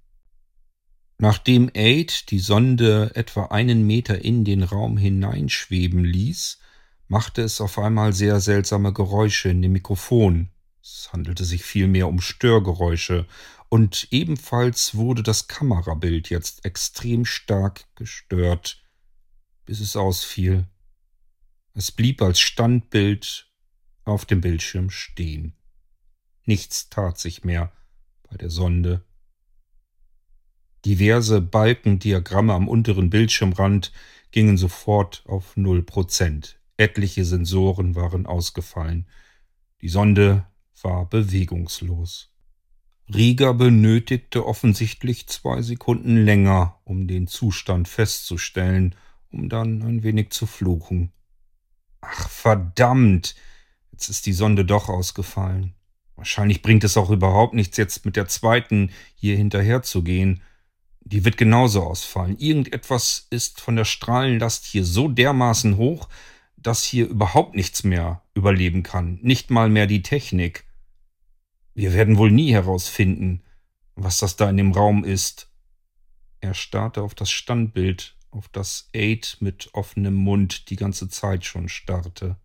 Nachdem 1.19 1.71
Aid 1.75 2.33
die 2.33 2.41
Sonde 2.41 3.13
etwa 3.15 3.45
einen 3.45 3.87
Meter 3.87 4.25
in 4.25 4.45
den 4.45 4.65
Raum 4.65 4.99
hineinschweben 4.99 6.05
ließ, 6.05 6.59
machte 7.07 7.43
es 7.43 7.61
auf 7.61 7.79
einmal 7.79 8.13
sehr 8.13 8.41
seltsame 8.41 8.93
Geräusche 8.93 9.49
in 9.49 9.63
dem 9.63 9.71
Mikrofon, 9.71 10.51
es 10.89 11.13
handelte 11.13 11.45
sich 11.45 11.63
vielmehr 11.65 12.09
um 12.09 12.21
Störgeräusche, 12.21 13.27
und 13.69 14.09
ebenfalls 14.11 14.95
wurde 14.95 15.23
das 15.23 15.47
Kamerabild 15.47 16.31
jetzt 16.31 16.65
extrem 16.65 17.27
stark 17.27 17.85
gestört, 17.97 18.83
bis 19.67 19.81
es 19.81 19.95
ausfiel. 19.95 20.67
Es 21.75 21.93
blieb 21.93 22.23
als 22.23 22.41
Standbild 22.41 23.51
auf 24.05 24.25
dem 24.25 24.41
Bildschirm 24.41 24.89
stehen. 24.89 25.53
Nichts 26.47 26.89
tat 26.89 27.19
sich 27.19 27.45
mehr 27.45 27.71
bei 28.31 28.39
der 28.39 28.49
Sonde. 28.49 29.05
Diverse 30.87 31.43
Balkendiagramme 31.43 32.55
am 32.55 32.69
unteren 32.69 33.11
Bildschirmrand 33.11 33.93
gingen 34.31 34.57
sofort 34.57 35.23
auf 35.27 35.59
null 35.59 35.83
Prozent. 35.83 36.59
Etliche 36.79 37.27
Sensoren 37.27 37.95
waren 37.95 38.25
ausgefallen. 38.25 39.07
Die 39.83 39.91
Sonde 39.91 40.47
war 40.85 41.09
bewegungslos. 41.09 42.31
Rieger 43.13 43.55
benötigte 43.55 44.47
offensichtlich 44.47 45.27
zwei 45.29 45.63
Sekunden 45.63 46.25
länger, 46.25 46.79
um 46.85 47.09
den 47.09 47.27
Zustand 47.27 47.89
festzustellen, 47.89 48.95
um 49.31 49.49
dann 49.49 49.83
ein 49.83 50.03
wenig 50.03 50.31
zu 50.31 50.47
fluchen. 50.47 51.13
Ach 52.01 52.29
verdammt, 52.29 53.35
jetzt 53.93 54.09
ist 54.09 54.27
die 54.27 54.33
Sonde 54.33 54.65
doch 54.65 54.89
ausgefallen. 54.89 55.75
Wahrscheinlich 56.17 56.63
bringt 56.63 56.85
es 56.85 56.97
auch 56.97 57.11
überhaupt 57.11 57.55
nichts, 57.55 57.77
jetzt 57.77 58.05
mit 58.05 58.17
der 58.17 58.29
zweiten 58.29 58.91
hier 59.15 59.37
hinterher 59.37 59.83
zu 59.83 60.03
gehen. 60.03 60.43
Die 61.01 61.25
wird 61.25 61.39
genauso 61.39 61.85
ausfallen. 61.85 62.37
Irgendetwas 62.39 63.27
ist 63.31 63.61
von 63.61 63.77
der 63.77 63.85
Strahlenlast 63.85 64.67
hier 64.67 64.85
so 64.85 65.09
dermaßen 65.09 65.77
hoch, 65.77 66.09
dass 66.57 66.83
hier 66.85 67.07
überhaupt 67.07 67.55
nichts 67.55 67.85
mehr 67.85 68.23
überleben 68.35 68.83
kann. 68.83 69.19
Nicht 69.23 69.51
mal 69.51 69.71
mehr 69.71 69.87
die 69.87 70.03
Technik. 70.03 70.65
Wir 71.79 71.93
werden 71.93 72.19
wohl 72.19 72.33
nie 72.33 72.51
herausfinden, 72.51 73.45
was 73.95 74.19
das 74.19 74.35
da 74.35 74.51
in 74.51 74.57
dem 74.57 74.73
Raum 74.73 75.05
ist. 75.05 75.49
Er 76.41 76.53
starrte 76.53 77.03
auf 77.03 77.15
das 77.15 77.31
Standbild, 77.31 78.17
auf 78.33 78.49
das 78.49 78.91
Aid 78.93 79.37
mit 79.39 79.71
offenem 79.75 80.15
Mund 80.15 80.71
die 80.71 80.75
ganze 80.75 81.09
Zeit 81.09 81.45
schon 81.45 81.69
starrte. 81.69 82.37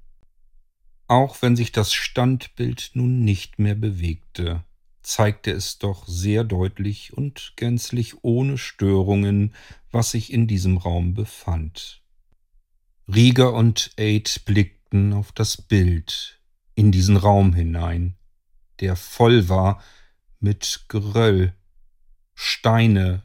Auch 1.07 1.41
wenn 1.41 1.55
sich 1.55 1.71
das 1.71 1.93
Standbild 1.93 2.91
nun 2.93 3.25
nicht 3.25 3.57
mehr 3.57 3.73
bewegte, 3.73 4.65
zeigte 5.01 5.49
es 5.49 5.79
doch 5.79 6.07
sehr 6.07 6.43
deutlich 6.43 7.17
und 7.17 7.53
gänzlich 7.55 8.23
ohne 8.23 8.59
Störungen, 8.59 9.55
was 9.89 10.11
sich 10.11 10.31
in 10.31 10.45
diesem 10.45 10.77
Raum 10.77 11.15
befand. 11.15 12.03
Rieger 13.07 13.53
und 13.53 13.93
Aid 13.97 14.43
blickten 14.45 15.11
auf 15.11 15.31
das 15.31 15.59
Bild, 15.59 16.39
in 16.75 16.91
diesen 16.91 17.17
Raum 17.17 17.55
hinein, 17.55 18.15
der 18.79 18.95
voll 18.95 19.49
war 19.49 19.81
mit 20.39 20.85
Geröll. 20.87 21.53
Steine 22.33 23.23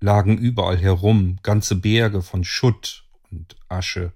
lagen 0.00 0.38
überall 0.38 0.78
herum, 0.78 1.38
ganze 1.42 1.76
Berge 1.76 2.22
von 2.22 2.44
Schutt 2.44 3.04
und 3.30 3.56
Asche. 3.68 4.12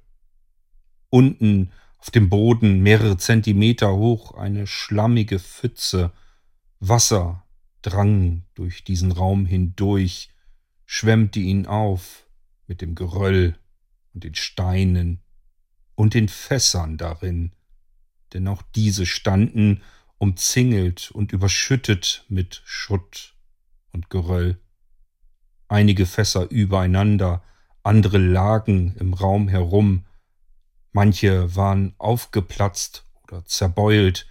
Unten 1.11 1.73
auf 1.99 2.11
dem 2.11 2.29
Boden 2.29 2.81
mehrere 2.81 3.17
Zentimeter 3.17 3.95
hoch 3.95 4.35
eine 4.35 4.67
schlammige 4.67 5.39
Pfütze, 5.39 6.13
Wasser 6.81 7.45
drang 7.83 8.45
durch 8.55 8.85
diesen 8.85 9.13
Raum 9.13 9.47
hindurch, 9.47 10.31
schwemmte 10.87 11.41
ihn 11.41 11.67
auf 11.67 12.27
mit 12.67 12.81
dem 12.81 12.95
Geröll 12.95 13.59
und 14.13 14.25
den 14.25 14.35
Steinen 14.35 15.23
und 15.95 16.15
den 16.15 16.29
Fässern 16.29 16.97
darin, 16.97 17.53
denn 18.33 18.49
auch 18.49 18.63
diese 18.75 19.07
standen 19.07 19.83
umzingelt 20.19 21.11
und 21.11 21.33
überschüttet 21.33 22.25
mit 22.29 22.63
Schutt 22.65 23.35
und 23.93 24.11
Geröll. 24.11 24.61
Einige 25.69 26.07
Fässer 26.07 26.51
übereinander, 26.51 27.43
andere 27.83 28.19
lagen 28.19 28.95
im 28.99 29.15
Raum 29.15 29.49
herum, 29.49 30.07
manche 30.93 31.55
waren 31.57 31.95
aufgeplatzt 31.99 33.05
oder 33.25 33.45
zerbeult, 33.45 34.27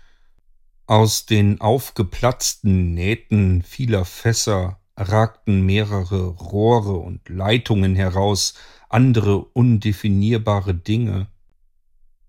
aus 0.85 1.25
den 1.25 1.61
aufgeplatzten 1.61 2.93
Nähten 2.93 3.61
vieler 3.61 4.05
Fässer 4.05 4.79
ragten 4.95 5.65
mehrere 5.65 6.27
Rohre 6.27 6.93
und 6.93 7.27
Leitungen 7.29 7.95
heraus, 7.95 8.53
andere 8.89 9.43
undefinierbare 9.43 10.75
Dinge. 10.75 11.27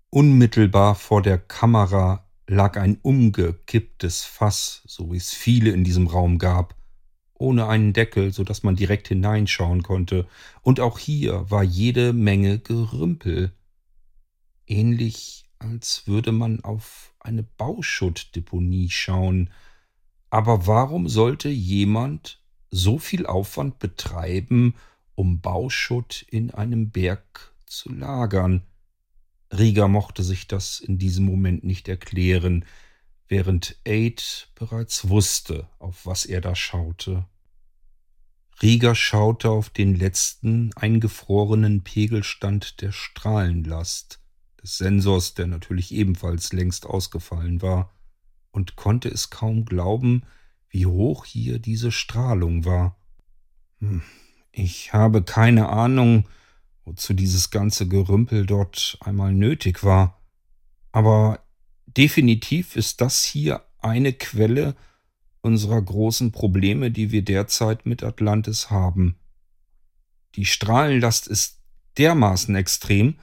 Unmittelbar 0.09 0.95
vor 0.95 1.21
der 1.21 1.37
Kamera 1.37 2.24
lag 2.47 2.77
ein 2.77 2.97
umgekipptes 3.01 4.23
Fass, 4.23 4.83
so 4.85 5.11
wie 5.11 5.17
es 5.17 5.33
viele 5.33 5.71
in 5.71 5.83
diesem 5.83 6.07
Raum 6.07 6.37
gab, 6.37 6.75
ohne 7.33 7.67
einen 7.67 7.93
Deckel, 7.93 8.31
so 8.31 8.43
dass 8.43 8.63
man 8.63 8.75
direkt 8.75 9.07
hineinschauen 9.07 9.83
konnte, 9.83 10.27
und 10.61 10.79
auch 10.79 10.99
hier 10.99 11.49
war 11.49 11.63
jede 11.63 12.13
Menge 12.13 12.59
Gerümpel. 12.59 13.51
Ähnlich 14.67 15.45
als 15.59 16.07
würde 16.07 16.31
man 16.31 16.63
auf 16.63 17.13
eine 17.19 17.43
Bauschuttdeponie 17.43 18.89
schauen. 18.89 19.49
Aber 20.29 20.67
warum 20.67 21.07
sollte 21.07 21.49
jemand 21.49 22.41
so 22.75 22.99
viel 22.99 23.25
Aufwand 23.25 23.79
betreiben, 23.79 24.75
um 25.15 25.39
Bauschutt 25.39 26.25
in 26.29 26.51
einem 26.51 26.91
Berg 26.91 27.53
zu 27.65 27.91
lagern. 27.91 28.63
Rieger 29.57 29.87
mochte 29.87 30.23
sich 30.23 30.47
das 30.47 30.79
in 30.79 30.97
diesem 30.97 31.25
Moment 31.25 31.63
nicht 31.63 31.87
erklären, 31.87 32.65
während 33.27 33.79
Aid 33.85 34.49
bereits 34.55 35.09
wusste, 35.09 35.67
auf 35.79 36.05
was 36.05 36.25
er 36.25 36.41
da 36.41 36.55
schaute. 36.55 37.25
Rieger 38.61 38.95
schaute 38.95 39.49
auf 39.49 39.69
den 39.69 39.95
letzten 39.95 40.71
eingefrorenen 40.75 41.83
Pegelstand 41.83 42.81
der 42.81 42.91
Strahlenlast, 42.91 44.21
des 44.61 44.77
Sensors, 44.77 45.33
der 45.33 45.47
natürlich 45.47 45.91
ebenfalls 45.91 46.53
längst 46.53 46.85
ausgefallen 46.85 47.61
war, 47.61 47.93
und 48.51 48.77
konnte 48.77 49.09
es 49.09 49.29
kaum 49.29 49.65
glauben, 49.65 50.23
wie 50.69 50.85
hoch 50.85 51.25
hier 51.25 51.59
diese 51.59 51.91
Strahlung 51.91 52.63
war. 52.63 52.97
Hm, 53.79 54.01
ich 54.51 54.93
habe 54.93 55.23
keine 55.23 55.67
Ahnung, 55.69 56.29
wozu 56.85 57.13
dieses 57.13 57.49
ganze 57.49 57.87
Gerümpel 57.87 58.45
dort 58.45 58.97
einmal 59.01 59.33
nötig 59.33 59.83
war. 59.83 60.21
Aber 60.91 61.39
definitiv 61.85 62.75
ist 62.75 63.01
das 63.01 63.23
hier 63.23 63.65
eine 63.79 64.13
Quelle 64.13 64.75
unserer 65.41 65.81
großen 65.81 66.31
Probleme, 66.31 66.91
die 66.91 67.11
wir 67.11 67.23
derzeit 67.23 67.85
mit 67.85 68.03
Atlantis 68.03 68.69
haben. 68.69 69.17
Die 70.35 70.45
Strahlenlast 70.45 71.27
ist 71.27 71.61
dermaßen 71.97 72.55
extrem, 72.55 73.15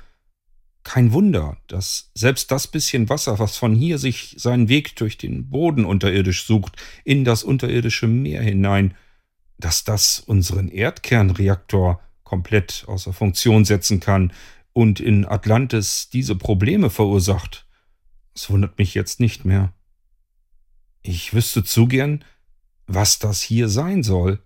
kein 0.85 1.13
Wunder, 1.13 1.59
dass 1.69 2.11
selbst 2.15 2.51
das 2.51 2.67
bisschen 2.67 3.09
Wasser, 3.09 3.39
was 3.39 3.57
von 3.57 3.75
hier 3.75 3.99
sich 3.99 4.35
seinen 4.39 4.69
Weg 4.69 4.97
durch 4.97 5.17
den 5.17 5.49
Boden 5.49 5.85
unterirdisch 5.85 6.45
sucht, 6.45 6.77
in 7.05 7.25
das 7.25 7.45
unterirdische 7.45 8.09
Meer 8.09 8.43
hinein, 8.43 8.95
dass 9.59 9.85
das 9.85 10.19
unseren 10.21 10.69
Erdkernreaktor 10.69 12.01
komplett 12.33 12.85
außer 12.87 13.13
Funktion 13.13 13.67
setzen 13.67 14.01
kann 14.01 14.33
und 14.73 15.01
in 15.01 15.27
Atlantis 15.27 16.09
diese 16.09 16.35
Probleme 16.35 16.89
verursacht. 16.89 17.67
Das 18.33 18.49
wundert 18.49 18.79
mich 18.79 18.95
jetzt 18.95 19.21
nicht 19.21 19.45
mehr. 19.45 19.75
Ich 21.03 21.35
wüsste 21.35 21.63
zu 21.63 21.87
gern, 21.87 22.25
was 22.87 23.19
das 23.19 23.43
hier 23.43 23.69
sein 23.69 24.03
soll. 24.03 24.43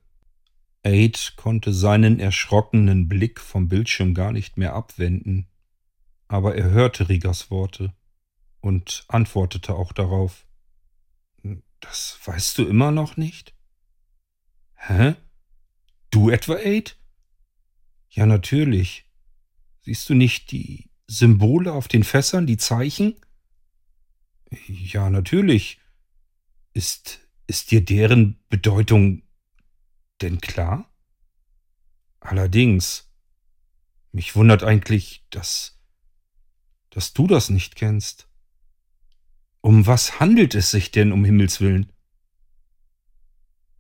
Aid 0.83 1.35
konnte 1.37 1.73
seinen 1.73 2.19
erschrockenen 2.19 3.07
Blick 3.07 3.39
vom 3.39 3.69
Bildschirm 3.69 4.15
gar 4.15 4.33
nicht 4.33 4.57
mehr 4.57 4.75
abwenden, 4.75 5.47
aber 6.27 6.57
er 6.57 6.71
hörte 6.71 7.09
Rigas 7.09 7.53
Worte 7.53 7.95
und 8.63 9.05
antwortete 9.07 9.77
auch 9.77 9.93
darauf. 9.93 10.45
Das 11.79 12.19
weißt 12.25 12.59
du 12.59 12.67
immer 12.67 12.91
noch 12.91 13.17
nicht? 13.17 13.55
Hä? 14.75 15.15
Du 16.11 16.31
etwa, 16.31 16.57
Aid? 16.57 16.97
Ja, 18.17 18.25
natürlich. 18.25 19.05
Siehst 19.83 20.09
du 20.09 20.15
nicht 20.15 20.51
die 20.51 20.89
Symbole 21.07 21.73
auf 21.73 21.87
den 21.87 22.03
Fässern, 22.03 22.47
die 22.47 22.57
Zeichen? 22.57 23.15
Ja, 24.69 25.11
natürlich. 25.11 25.81
Ist, 26.73 27.21
ist 27.47 27.71
dir 27.71 27.85
deren 27.85 28.39
Bedeutung 28.49 29.23
denn 30.23 30.41
klar? 30.41 30.91
Allerdings. 32.21 33.13
Mich 34.13 34.35
wundert 34.35 34.65
eigentlich, 34.65 35.27
dass, 35.29 35.79
dass 36.89 37.13
du 37.13 37.27
das 37.27 37.51
nicht 37.51 37.77
kennst. 37.77 38.29
Um 39.61 39.87
was 39.87 40.21
handelt 40.21 40.55
es 40.55 40.71
sich 40.71 40.91
denn, 40.91 41.13
um 41.13 41.23
Himmels 41.27 41.61
willen? 41.61 41.93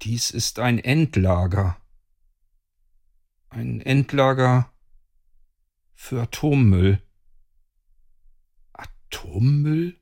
Dies 0.03 0.31
ist 0.31 0.59
ein 0.59 0.79
Endlager. 0.79 1.81
Ein 3.49 3.81
Endlager 3.81 4.73
für 5.95 6.23
Atommüll. 6.23 7.03
Atommüll? 8.73 10.01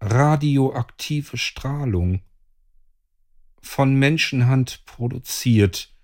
Radioaktive 0.00 1.36
Strahlung. 1.36 2.22
Von 3.60 3.94
Menschenhand 3.94 4.84
produziert, 4.86 5.94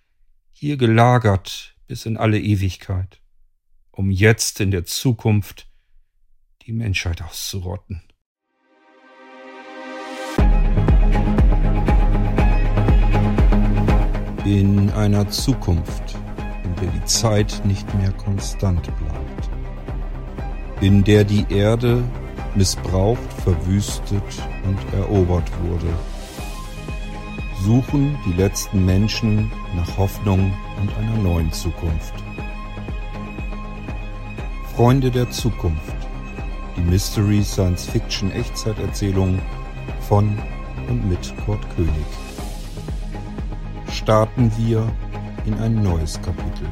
hier 0.53 0.77
gelagert 0.77 1.77
bis 1.87 2.07
in 2.07 2.17
alle 2.17 2.41
Ewigkeit, 2.41 3.23
um 3.91 4.11
jetzt 4.11 4.61
in 4.61 4.71
der 4.71 4.85
Zukunft 4.85 5.71
die 6.63 6.73
Menschheit 6.73 7.23
auszurotten. 7.23 8.03
In 14.45 14.91
einer 14.91 15.29
Zukunft, 15.31 16.17
in 16.65 16.75
der 16.75 16.91
die 16.91 17.05
Zeit 17.05 17.63
nicht 17.65 17.87
mehr 17.95 18.11
konstant 18.11 18.83
bleibt. 18.83 19.51
In 20.81 21.05
der 21.05 21.23
die 21.23 21.47
Erde 21.49 22.03
missbraucht, 22.57 23.33
verwüstet 23.45 24.25
und 24.65 24.79
erobert 24.99 25.49
wurde. 25.63 25.87
Suchen 27.63 28.19
die 28.27 28.33
letzten 28.33 28.85
Menschen 28.85 29.53
nach 29.77 29.97
Hoffnung 29.97 30.53
und 30.81 30.91
einer 30.97 31.23
neuen 31.23 31.53
Zukunft. 31.53 32.15
Freunde 34.75 35.13
der 35.13 35.31
Zukunft. 35.31 35.95
Die 36.77 36.81
Mystery 36.81 37.45
Science 37.45 37.85
Fiction 37.85 38.33
Echtzeiterzählung 38.33 39.39
von 40.01 40.37
und 40.89 41.09
mit 41.09 41.33
Kurt 41.47 41.65
König. 41.77 42.22
Starten 43.93 44.51
wir 44.57 44.91
in 45.45 45.55
ein 45.59 45.83
neues 45.83 46.21
Kapitel. 46.23 46.67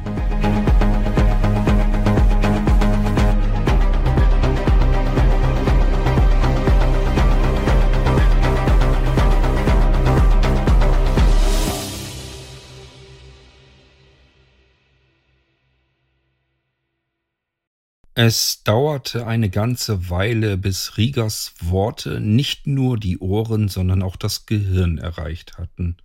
Es 18.13 18.61
dauerte 18.63 19.25
eine 19.25 19.49
ganze 19.49 20.09
Weile, 20.09 20.57
bis 20.57 20.97
Riegers 20.97 21.53
Worte 21.59 22.19
nicht 22.19 22.67
nur 22.67 22.97
die 22.97 23.19
Ohren, 23.19 23.67
sondern 23.67 24.03
auch 24.03 24.15
das 24.15 24.45
Gehirn 24.45 24.97
erreicht 24.97 25.57
hatten. 25.57 25.97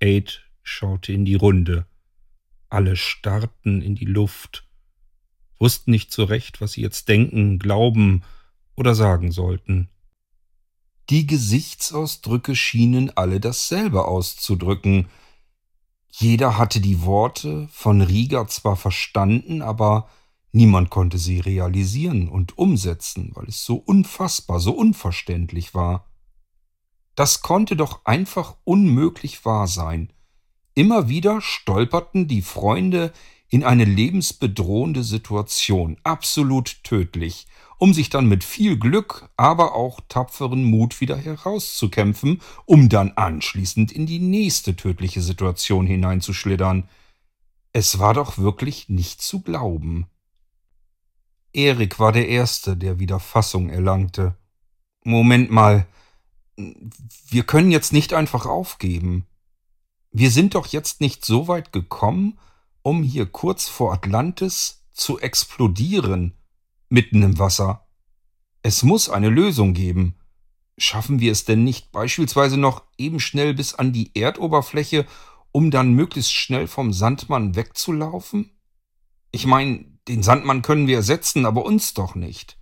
Aid 0.00 0.44
schaute 0.62 1.12
in 1.12 1.24
die 1.24 1.34
Runde. 1.34 1.86
Alle 2.68 2.96
starrten 2.96 3.82
in 3.82 3.94
die 3.94 4.04
Luft, 4.04 4.68
wussten 5.58 5.90
nicht 5.90 6.12
so 6.12 6.24
recht, 6.24 6.60
was 6.60 6.72
sie 6.72 6.82
jetzt 6.82 7.08
denken, 7.08 7.58
glauben 7.58 8.22
oder 8.76 8.94
sagen 8.94 9.32
sollten. 9.32 9.88
Die 11.10 11.26
Gesichtsausdrücke 11.26 12.54
schienen 12.54 13.10
alle 13.16 13.40
dasselbe 13.40 14.04
auszudrücken. 14.04 15.08
Jeder 16.10 16.58
hatte 16.58 16.80
die 16.80 17.02
Worte 17.02 17.68
von 17.72 18.02
Rieger 18.02 18.46
zwar 18.48 18.76
verstanden, 18.76 19.62
aber 19.62 20.08
Niemand 20.52 20.90
konnte 20.90 21.18
sie 21.18 21.40
realisieren 21.40 22.28
und 22.28 22.56
umsetzen, 22.56 23.30
weil 23.34 23.46
es 23.48 23.64
so 23.64 23.76
unfassbar, 23.76 24.60
so 24.60 24.72
unverständlich 24.72 25.74
war. 25.74 26.07
Das 27.18 27.42
konnte 27.42 27.74
doch 27.74 28.04
einfach 28.04 28.54
unmöglich 28.62 29.44
wahr 29.44 29.66
sein. 29.66 30.12
Immer 30.74 31.08
wieder 31.08 31.40
stolperten 31.40 32.28
die 32.28 32.42
Freunde 32.42 33.12
in 33.48 33.64
eine 33.64 33.84
lebensbedrohende 33.84 35.02
Situation, 35.02 35.96
absolut 36.04 36.84
tödlich, 36.84 37.48
um 37.76 37.92
sich 37.92 38.08
dann 38.08 38.28
mit 38.28 38.44
viel 38.44 38.78
Glück, 38.78 39.30
aber 39.36 39.74
auch 39.74 39.98
tapferen 40.08 40.62
Mut 40.62 41.00
wieder 41.00 41.16
herauszukämpfen, 41.16 42.40
um 42.66 42.88
dann 42.88 43.10
anschließend 43.16 43.90
in 43.90 44.06
die 44.06 44.20
nächste 44.20 44.76
tödliche 44.76 45.20
Situation 45.20 45.88
hineinzuschlittern. 45.88 46.88
Es 47.72 47.98
war 47.98 48.14
doch 48.14 48.38
wirklich 48.38 48.88
nicht 48.88 49.20
zu 49.22 49.40
glauben. 49.40 50.06
Erik 51.52 51.98
war 51.98 52.12
der 52.12 52.28
Erste, 52.28 52.76
der 52.76 53.00
wieder 53.00 53.18
Fassung 53.18 53.70
erlangte. 53.70 54.36
Moment 55.02 55.50
mal, 55.50 55.88
wir 57.28 57.44
können 57.44 57.70
jetzt 57.70 57.92
nicht 57.92 58.12
einfach 58.12 58.46
aufgeben. 58.46 59.26
Wir 60.10 60.30
sind 60.30 60.54
doch 60.54 60.66
jetzt 60.66 61.00
nicht 61.00 61.24
so 61.24 61.48
weit 61.48 61.72
gekommen, 61.72 62.38
um 62.82 63.02
hier 63.02 63.26
kurz 63.26 63.68
vor 63.68 63.92
Atlantis 63.92 64.86
zu 64.92 65.20
explodieren, 65.20 66.34
mitten 66.88 67.22
im 67.22 67.38
Wasser. 67.38 67.86
Es 68.62 68.82
muss 68.82 69.08
eine 69.08 69.28
Lösung 69.28 69.72
geben. 69.72 70.16
Schaffen 70.76 71.20
wir 71.20 71.32
es 71.32 71.44
denn 71.44 71.64
nicht 71.64 71.92
beispielsweise 71.92 72.56
noch 72.56 72.82
eben 72.96 73.20
schnell 73.20 73.54
bis 73.54 73.74
an 73.74 73.92
die 73.92 74.10
Erdoberfläche, 74.16 75.06
um 75.52 75.70
dann 75.70 75.92
möglichst 75.92 76.32
schnell 76.32 76.66
vom 76.66 76.92
Sandmann 76.92 77.54
wegzulaufen? 77.54 78.50
Ich 79.30 79.46
meine, 79.46 79.84
den 80.08 80.22
Sandmann 80.22 80.62
können 80.62 80.86
wir 80.86 80.96
ersetzen, 80.96 81.46
aber 81.46 81.64
uns 81.64 81.94
doch 81.94 82.14
nicht. 82.14 82.57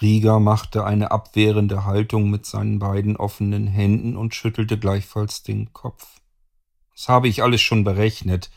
Rieger 0.00 0.40
machte 0.40 0.84
eine 0.84 1.10
abwehrende 1.10 1.84
Haltung 1.84 2.30
mit 2.30 2.46
seinen 2.46 2.78
beiden 2.78 3.16
offenen 3.16 3.66
Händen 3.66 4.16
und 4.16 4.34
schüttelte 4.34 4.78
gleichfalls 4.78 5.42
den 5.42 5.72
Kopf. 5.72 6.20
Das 6.94 7.08
habe 7.08 7.28
ich 7.28 7.42
alles 7.42 7.60
schon 7.60 7.84
berechnet. 7.84 8.50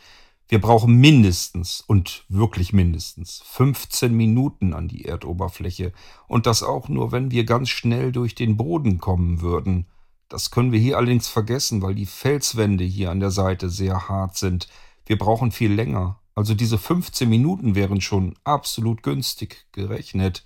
Wir 0.47 0.61
brauchen 0.61 0.95
mindestens 0.95 1.81
und 1.81 2.25
wirklich 2.29 2.73
mindestens 2.73 3.41
15 3.45 4.13
Minuten 4.13 4.73
an 4.73 4.87
die 4.87 5.05
Erdoberfläche 5.05 5.93
und 6.27 6.45
das 6.45 6.63
auch 6.63 6.89
nur, 6.89 7.11
wenn 7.11 7.31
wir 7.31 7.43
ganz 7.43 7.69
schnell 7.69 8.11
durch 8.11 8.35
den 8.35 8.55
Boden 8.55 8.99
kommen 8.99 9.41
würden. 9.41 9.87
Das 10.29 10.51
können 10.51 10.71
wir 10.71 10.79
hier 10.79 10.97
allerdings 10.97 11.27
vergessen, 11.27 11.81
weil 11.81 11.95
die 11.95 12.05
Felswände 12.05 12.83
hier 12.83 13.11
an 13.11 13.19
der 13.19 13.31
Seite 13.31 13.69
sehr 13.69 14.09
hart 14.09 14.37
sind. 14.37 14.67
Wir 15.05 15.17
brauchen 15.17 15.51
viel 15.51 15.73
länger. 15.73 16.19
Also 16.35 16.53
diese 16.53 16.77
15 16.77 17.29
Minuten 17.29 17.75
wären 17.75 18.01
schon 18.01 18.35
absolut 18.43 19.03
günstig 19.03 19.67
gerechnet. 19.71 20.43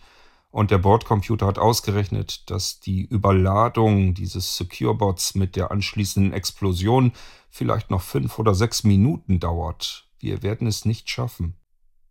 Und 0.50 0.72
der 0.72 0.78
Bordcomputer 0.78 1.46
hat 1.46 1.60
ausgerechnet, 1.60 2.50
dass 2.50 2.80
die 2.80 3.04
Überladung 3.06 4.14
dieses 4.14 4.58
Securebots 4.58 5.36
mit 5.36 5.56
der 5.56 5.72
anschließenden 5.72 6.34
Explosion 6.34 7.12
vielleicht 7.50 7.92
noch 7.92 8.02
fünf 8.02 8.40
oder 8.40 8.56
sechs 8.56 8.84
Minuten 8.84 9.40
dauert. 9.40 10.08
Wir 10.20 10.44
werden 10.44 10.68
es 10.68 10.86
nicht 10.86 11.10
schaffen. 11.10 11.56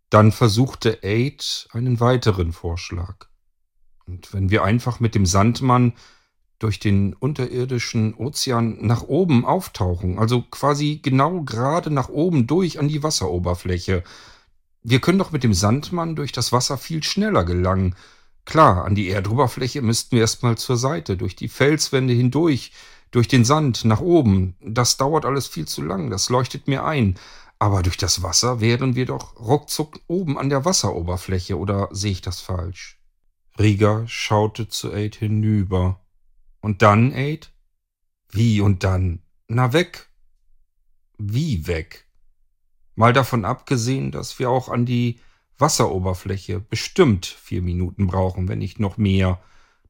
Dann 0.09 0.31
versuchte 0.31 0.99
Aid 1.03 1.67
einen 1.71 1.99
weiteren 1.99 2.53
Vorschlag. 2.53 3.27
Und 4.05 4.33
wenn 4.33 4.49
wir 4.49 4.63
einfach 4.63 4.99
mit 4.99 5.15
dem 5.15 5.25
Sandmann 5.25 5.93
durch 6.59 6.79
den 6.79 7.13
unterirdischen 7.13 8.15
Ozean 8.15 8.77
nach 8.81 9.03
oben 9.03 9.45
auftauchen, 9.45 10.17
also 10.17 10.41
quasi 10.41 10.99
genau 11.03 11.41
gerade 11.41 11.91
nach 11.91 12.09
oben 12.09 12.47
durch 12.47 12.79
an 12.79 12.87
die 12.87 13.03
Wasseroberfläche. 13.03 14.03
Wir 14.81 14.99
können 14.99 15.19
doch 15.19 15.31
mit 15.31 15.43
dem 15.43 15.53
Sandmann 15.53 16.15
durch 16.15 16.31
das 16.31 16.51
Wasser 16.51 16.77
viel 16.77 17.03
schneller 17.03 17.43
gelangen. 17.43 17.95
Klar, 18.47 18.85
an 18.85 18.95
die 18.95 19.09
Erdoberfläche 19.09 19.81
müssten 19.81 20.15
wir 20.15 20.21
erstmal 20.21 20.57
zur 20.57 20.77
Seite, 20.77 21.17
durch 21.17 21.35
die 21.35 21.49
Felswände 21.49 22.13
hindurch, 22.13 22.71
durch 23.11 23.27
den 23.27 23.43
Sand 23.43 23.83
nach 23.83 23.99
oben. 23.99 24.55
Das 24.61 24.95
dauert 24.95 25.25
alles 25.25 25.47
viel 25.47 25.67
zu 25.67 25.81
lang, 25.81 26.09
das 26.09 26.29
leuchtet 26.29 26.65
mir 26.65 26.85
ein. 26.85 27.19
Aber 27.59 27.83
durch 27.83 27.97
das 27.97 28.23
Wasser 28.23 28.61
wären 28.61 28.95
wir 28.95 29.05
doch 29.05 29.37
ruckzuck 29.37 29.99
oben 30.07 30.37
an 30.37 30.47
der 30.47 30.63
Wasseroberfläche, 30.63 31.57
oder 31.57 31.89
sehe 31.91 32.13
ich 32.13 32.21
das 32.21 32.39
falsch? 32.39 33.01
Rieger 33.59 34.05
schaute 34.07 34.69
zu 34.69 34.93
Aid 34.93 35.17
hinüber. 35.17 35.99
Und 36.61 36.81
dann, 36.81 37.11
Aid? 37.11 37.51
Wie 38.31 38.61
und 38.61 38.85
dann? 38.85 39.23
Na 39.49 39.73
weg. 39.73 40.07
Wie 41.17 41.67
weg? 41.67 42.07
Mal 42.95 43.11
davon 43.11 43.43
abgesehen, 43.43 44.11
dass 44.11 44.39
wir 44.39 44.49
auch 44.49 44.69
an 44.69 44.85
die 44.85 45.19
Wasseroberfläche 45.59 46.59
bestimmt 46.59 47.25
vier 47.25 47.61
Minuten 47.61 48.07
brauchen, 48.07 48.47
wenn 48.47 48.59
nicht 48.59 48.79
noch 48.79 48.97
mehr. 48.97 49.41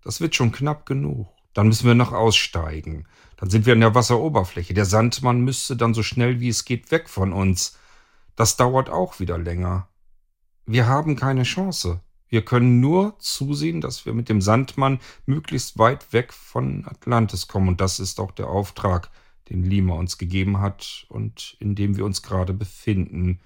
Das 0.02 0.22
wird 0.22 0.36
schon 0.36 0.52
knapp 0.52 0.86
genug. 0.86 1.28
Dann 1.54 1.68
müssen 1.68 1.88
wir 1.88 1.96
noch 1.96 2.14
aussteigen. 2.14 3.08
Dann 3.36 3.50
sind 3.50 3.66
wir 3.66 3.74
an 3.74 3.82
der 3.82 3.96
Wasseroberfläche. 3.96 4.74
Der 4.74 4.86
Sandmann 4.86 5.42
müsste 5.42 5.76
dann 5.76 5.94
so 5.94 6.04
schnell 6.04 6.40
wie 6.40 6.50
es 6.50 6.66
geht 6.66 6.92
weg 6.92 7.10
von 7.10 7.34
uns. 7.34 7.78
Das 8.36 8.58
dauert 8.58 8.90
auch 8.90 9.20
wieder 9.20 9.38
länger. 9.38 9.88
Wir 10.66 10.88
haben 10.88 11.16
keine 11.16 11.44
Chance. 11.44 12.02
Wir 12.30 12.44
können 12.44 12.80
nur 12.80 13.18
zusehen, 13.20 13.82
dass 13.82 14.06
wir 14.06 14.13
mit 14.13 14.30
dem 14.30 14.42
Sandmann 14.42 15.00
möglichst 15.26 15.78
weit 15.78 16.13
weg 16.13 16.34
von 16.34 16.86
Atlantis 16.86 17.48
kommen. 17.48 17.70
Und 17.70 17.82
das 17.82 18.00
ist 18.00 18.20
auch 18.20 18.32
der 18.32 18.50
Auftrag, 18.50 19.10
den 19.50 19.63
Lima 19.63 19.96
uns 19.96 20.18
gegeben 20.18 20.60
hat 20.60 21.06
und 21.10 21.56
in 21.60 21.74
dem 21.76 21.98
wir 21.98 22.06
uns 22.06 22.22
gerade 22.22 22.54
befinden. 22.54 23.40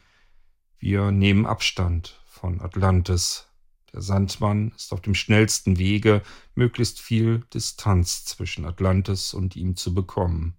Wir 0.81 1.11
nehmen 1.11 1.45
Abstand 1.45 2.19
von 2.25 2.59
Atlantis. 2.59 3.45
Der 3.93 4.01
Sandmann 4.01 4.71
ist 4.75 4.93
auf 4.93 5.01
dem 5.01 5.13
schnellsten 5.13 5.77
Wege, 5.77 6.23
möglichst 6.55 6.99
viel 6.99 7.45
Distanz 7.53 8.25
zwischen 8.25 8.65
Atlantis 8.65 9.35
und 9.35 9.55
ihm 9.55 9.75
zu 9.75 9.93
bekommen. 9.93 10.57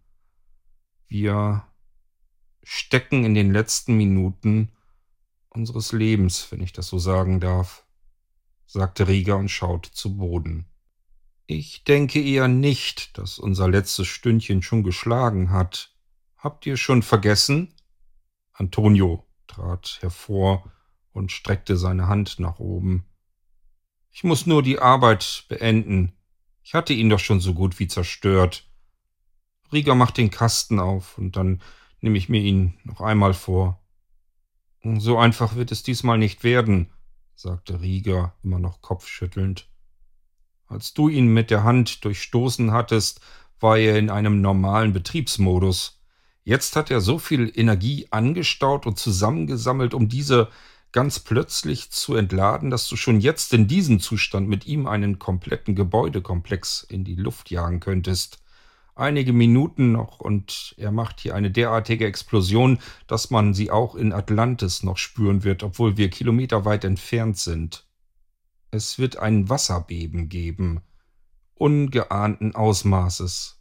Wir 1.09 1.67
stecken 2.63 3.25
in 3.25 3.35
den 3.35 3.53
letzten 3.53 3.97
Minuten 3.97 4.71
unseres 5.49 5.91
Lebens, 5.91 6.47
wenn 6.53 6.63
ich 6.63 6.73
das 6.73 6.87
so 6.87 6.99
sagen 6.99 7.41
darf 7.41 7.85
sagte 8.65 9.07
Rieger 9.07 9.37
und 9.37 9.51
schaute 9.51 9.91
zu 9.91 10.17
Boden. 10.17 10.65
Ich 11.47 11.85
denke 11.85 12.23
eher 12.23 12.49
nicht, 12.49 13.19
dass 13.19 13.39
unser 13.39 13.69
letztes 13.69 14.07
Stündchen 14.07 14.63
schon 14.63 14.83
geschlagen 14.83 15.51
hat. 15.51 15.95
Habt 16.39 16.65
ihr 16.65 16.79
schon 16.79 17.03
vergessen? 17.03 17.75
Antonio 18.53 19.27
trat 19.53 19.99
hervor 20.01 20.71
und 21.13 21.31
streckte 21.31 21.77
seine 21.77 22.09
Hand 22.09 22.39
nach 22.39 22.59
oben. 22.59 23.05
Ich 24.11 24.25
muss 24.25 24.47
nur 24.47 24.63
die 24.63 24.79
Arbeit 24.79 25.45
beenden. 25.49 26.13
Ich 26.63 26.75
hatte 26.75 26.93
ihn 26.93 27.11
doch 27.11 27.19
schon 27.19 27.41
so 27.41 27.55
gut 27.55 27.79
wie 27.79 27.89
zerstört. 27.89 28.69
Rieger 29.73 29.95
macht 29.95 30.19
den 30.19 30.31
Kasten 30.31 30.79
auf 30.79 31.17
und 31.19 31.37
dann 31.37 31.63
nehme 32.01 32.19
ich 32.19 32.29
mir 32.29 32.41
ihn 32.41 32.79
noch 32.85 33.01
einmal 33.01 33.35
vor. 33.35 33.81
So 34.85 35.19
einfach 35.19 35.55
wird 35.55 35.71
es 35.71 35.83
diesmal 35.83 36.19
nicht 36.19 36.45
werden, 36.45 36.91
sagte 37.35 37.81
Rieger, 37.81 38.35
immer 38.43 38.59
noch 38.59 38.83
kopfschüttelnd. 38.83 39.69
Als 40.67 40.93
du 40.93 41.09
ihn 41.09 41.29
mit 41.29 41.51
der 41.51 41.65
Hand 41.65 42.05
durchstoßen 42.05 42.73
hattest, 42.73 43.21
war 43.61 43.79
er 43.79 43.99
in 43.99 44.11
einem 44.11 44.41
normalen 44.41 44.93
Betriebsmodus. 44.93 46.02
Jetzt 46.45 46.75
hat 46.75 46.91
er 46.91 47.01
so 47.01 47.19
viel 47.19 47.53
Energie 47.55 48.09
angestaut 48.11 48.87
und 48.87 48.99
zusammengesammelt, 48.99 49.95
um 49.95 50.09
diese 50.09 50.49
ganz 50.91 51.21
plötzlich 51.21 51.91
zu 51.91 52.15
entladen, 52.15 52.71
dass 52.71 52.87
du 52.89 52.97
schon 52.97 53.21
jetzt 53.21 53.55
in 53.55 53.67
diesem 53.67 54.01
Zustand 54.01 54.49
mit 54.49 54.67
ihm 54.67 54.87
einen 54.87 55.19
kompletten 55.19 55.75
Gebäudekomplex 55.75 56.83
in 56.83 57.05
die 57.05 57.15
Luft 57.15 57.51
jagen 57.51 57.81
könntest. 57.81 58.43
Einige 58.95 59.33
Minuten 59.33 59.93
noch 59.93 60.21
und 60.21 60.75
er 60.77 60.93
macht 60.93 61.21
hier 61.21 61.35
eine 61.35 61.51
derartige 61.51 62.07
Explosion, 62.07 62.79
dass 63.07 63.31
man 63.31 63.55
sie 63.55 63.71
auch 63.71 63.95
in 63.95 64.13
Atlantis 64.13 64.83
noch 64.83 64.99
spüren 64.99 65.45
wird, 65.45 65.63
obwohl 65.63 65.97
wir 65.97 66.11
kilometerweit 66.11 66.85
entfernt 66.85 67.39
sind. 67.39 67.87
Es 68.71 68.99
wird 68.99 69.17
ein 69.17 69.49
Wasserbeben 69.49 70.29
geben, 70.29 70.83
ungeahnten 71.55 72.55
Ausmaßes. 72.55 73.61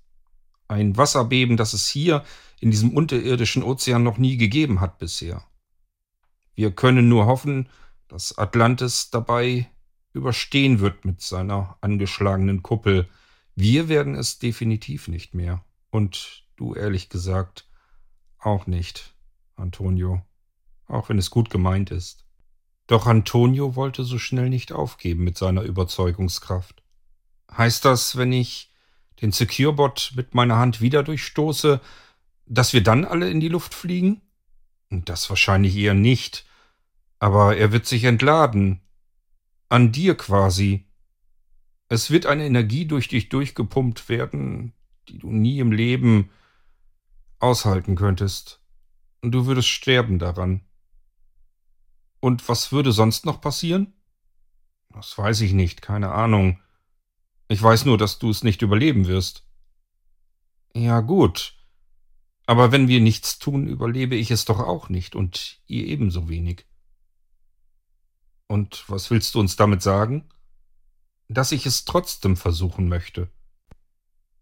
Ein 0.67 0.97
Wasserbeben, 0.97 1.55
das 1.55 1.73
es 1.73 1.87
hier 1.87 2.23
in 2.61 2.71
diesem 2.71 2.91
unterirdischen 2.91 3.63
Ozean 3.63 4.03
noch 4.03 4.17
nie 4.17 4.37
gegeben 4.37 4.79
hat 4.79 4.99
bisher. 4.99 5.43
Wir 6.53 6.71
können 6.71 7.09
nur 7.09 7.25
hoffen, 7.25 7.67
dass 8.07 8.37
Atlantis 8.37 9.09
dabei 9.09 9.67
überstehen 10.13 10.79
wird 10.79 11.03
mit 11.03 11.21
seiner 11.21 11.77
angeschlagenen 11.81 12.61
Kuppel. 12.61 13.09
Wir 13.55 13.89
werden 13.89 14.13
es 14.15 14.37
definitiv 14.37 15.07
nicht 15.07 15.33
mehr. 15.33 15.65
Und 15.89 16.43
du 16.55 16.75
ehrlich 16.75 17.09
gesagt 17.09 17.67
auch 18.37 18.67
nicht, 18.67 19.15
Antonio, 19.55 20.21
auch 20.87 21.09
wenn 21.09 21.17
es 21.17 21.31
gut 21.31 21.49
gemeint 21.49 21.89
ist. 21.89 22.25
Doch 22.85 23.07
Antonio 23.07 23.75
wollte 23.75 24.03
so 24.03 24.19
schnell 24.19 24.49
nicht 24.49 24.71
aufgeben 24.71 25.23
mit 25.23 25.37
seiner 25.37 25.63
Überzeugungskraft. 25.63 26.83
Heißt 27.51 27.85
das, 27.85 28.17
wenn 28.17 28.31
ich 28.31 28.71
den 29.21 29.31
Securebot 29.31 30.11
mit 30.15 30.35
meiner 30.35 30.57
Hand 30.57 30.81
wieder 30.81 31.01
durchstoße, 31.01 31.81
dass 32.45 32.73
wir 32.73 32.83
dann 32.83 33.05
alle 33.05 33.29
in 33.29 33.39
die 33.39 33.49
Luft 33.49 33.73
fliegen? 33.73 34.21
Das 34.89 35.29
wahrscheinlich 35.29 35.75
eher 35.75 35.93
nicht. 35.93 36.45
Aber 37.19 37.55
er 37.55 37.71
wird 37.71 37.85
sich 37.85 38.03
entladen. 38.03 38.81
An 39.69 39.91
dir 39.91 40.15
quasi. 40.15 40.87
Es 41.87 42.11
wird 42.11 42.25
eine 42.25 42.45
Energie 42.45 42.85
durch 42.85 43.07
dich 43.07 43.29
durchgepumpt 43.29 44.09
werden, 44.09 44.73
die 45.07 45.17
du 45.17 45.31
nie 45.31 45.59
im 45.59 45.71
Leben 45.71 46.29
aushalten 47.39 47.95
könntest. 47.95 48.61
Und 49.21 49.31
du 49.31 49.45
würdest 49.45 49.67
sterben 49.67 50.19
daran. 50.19 50.61
Und 52.19 52.47
was 52.47 52.71
würde 52.71 52.91
sonst 52.91 53.25
noch 53.25 53.41
passieren? 53.41 53.93
Das 54.93 55.17
weiß 55.17 55.41
ich 55.41 55.53
nicht, 55.53 55.81
keine 55.81 56.11
Ahnung. 56.11 56.59
Ich 57.47 57.61
weiß 57.61 57.85
nur, 57.85 57.97
dass 57.97 58.19
du 58.19 58.29
es 58.29 58.43
nicht 58.43 58.61
überleben 58.61 59.07
wirst. 59.07 59.45
Ja 60.73 61.01
gut. 61.01 61.55
Aber 62.51 62.73
wenn 62.73 62.89
wir 62.89 62.99
nichts 62.99 63.39
tun, 63.39 63.65
überlebe 63.65 64.17
ich 64.17 64.29
es 64.29 64.43
doch 64.43 64.59
auch 64.59 64.89
nicht 64.89 65.15
und 65.15 65.61
ihr 65.67 65.85
ebenso 65.85 66.27
wenig. 66.27 66.65
Und 68.47 68.83
was 68.89 69.09
willst 69.09 69.33
du 69.33 69.39
uns 69.39 69.55
damit 69.55 69.81
sagen? 69.81 70.27
Dass 71.29 71.53
ich 71.53 71.65
es 71.65 71.85
trotzdem 71.85 72.35
versuchen 72.35 72.89
möchte. 72.89 73.31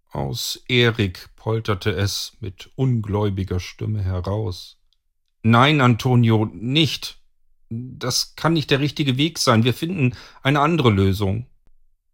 Aus 0.07 0.63
Erik 0.67 1.29
polterte 1.35 1.91
es 1.91 2.35
mit 2.39 2.71
ungläubiger 2.73 3.59
Stimme 3.59 4.01
heraus. 4.01 4.79
Nein, 5.43 5.79
Antonio, 5.79 6.49
nicht. 6.51 7.21
Das 7.69 8.35
kann 8.35 8.53
nicht 8.53 8.71
der 8.71 8.79
richtige 8.79 9.17
Weg 9.17 9.37
sein. 9.37 9.63
Wir 9.63 9.75
finden 9.75 10.15
eine 10.41 10.61
andere 10.61 10.89
Lösung. 10.89 11.45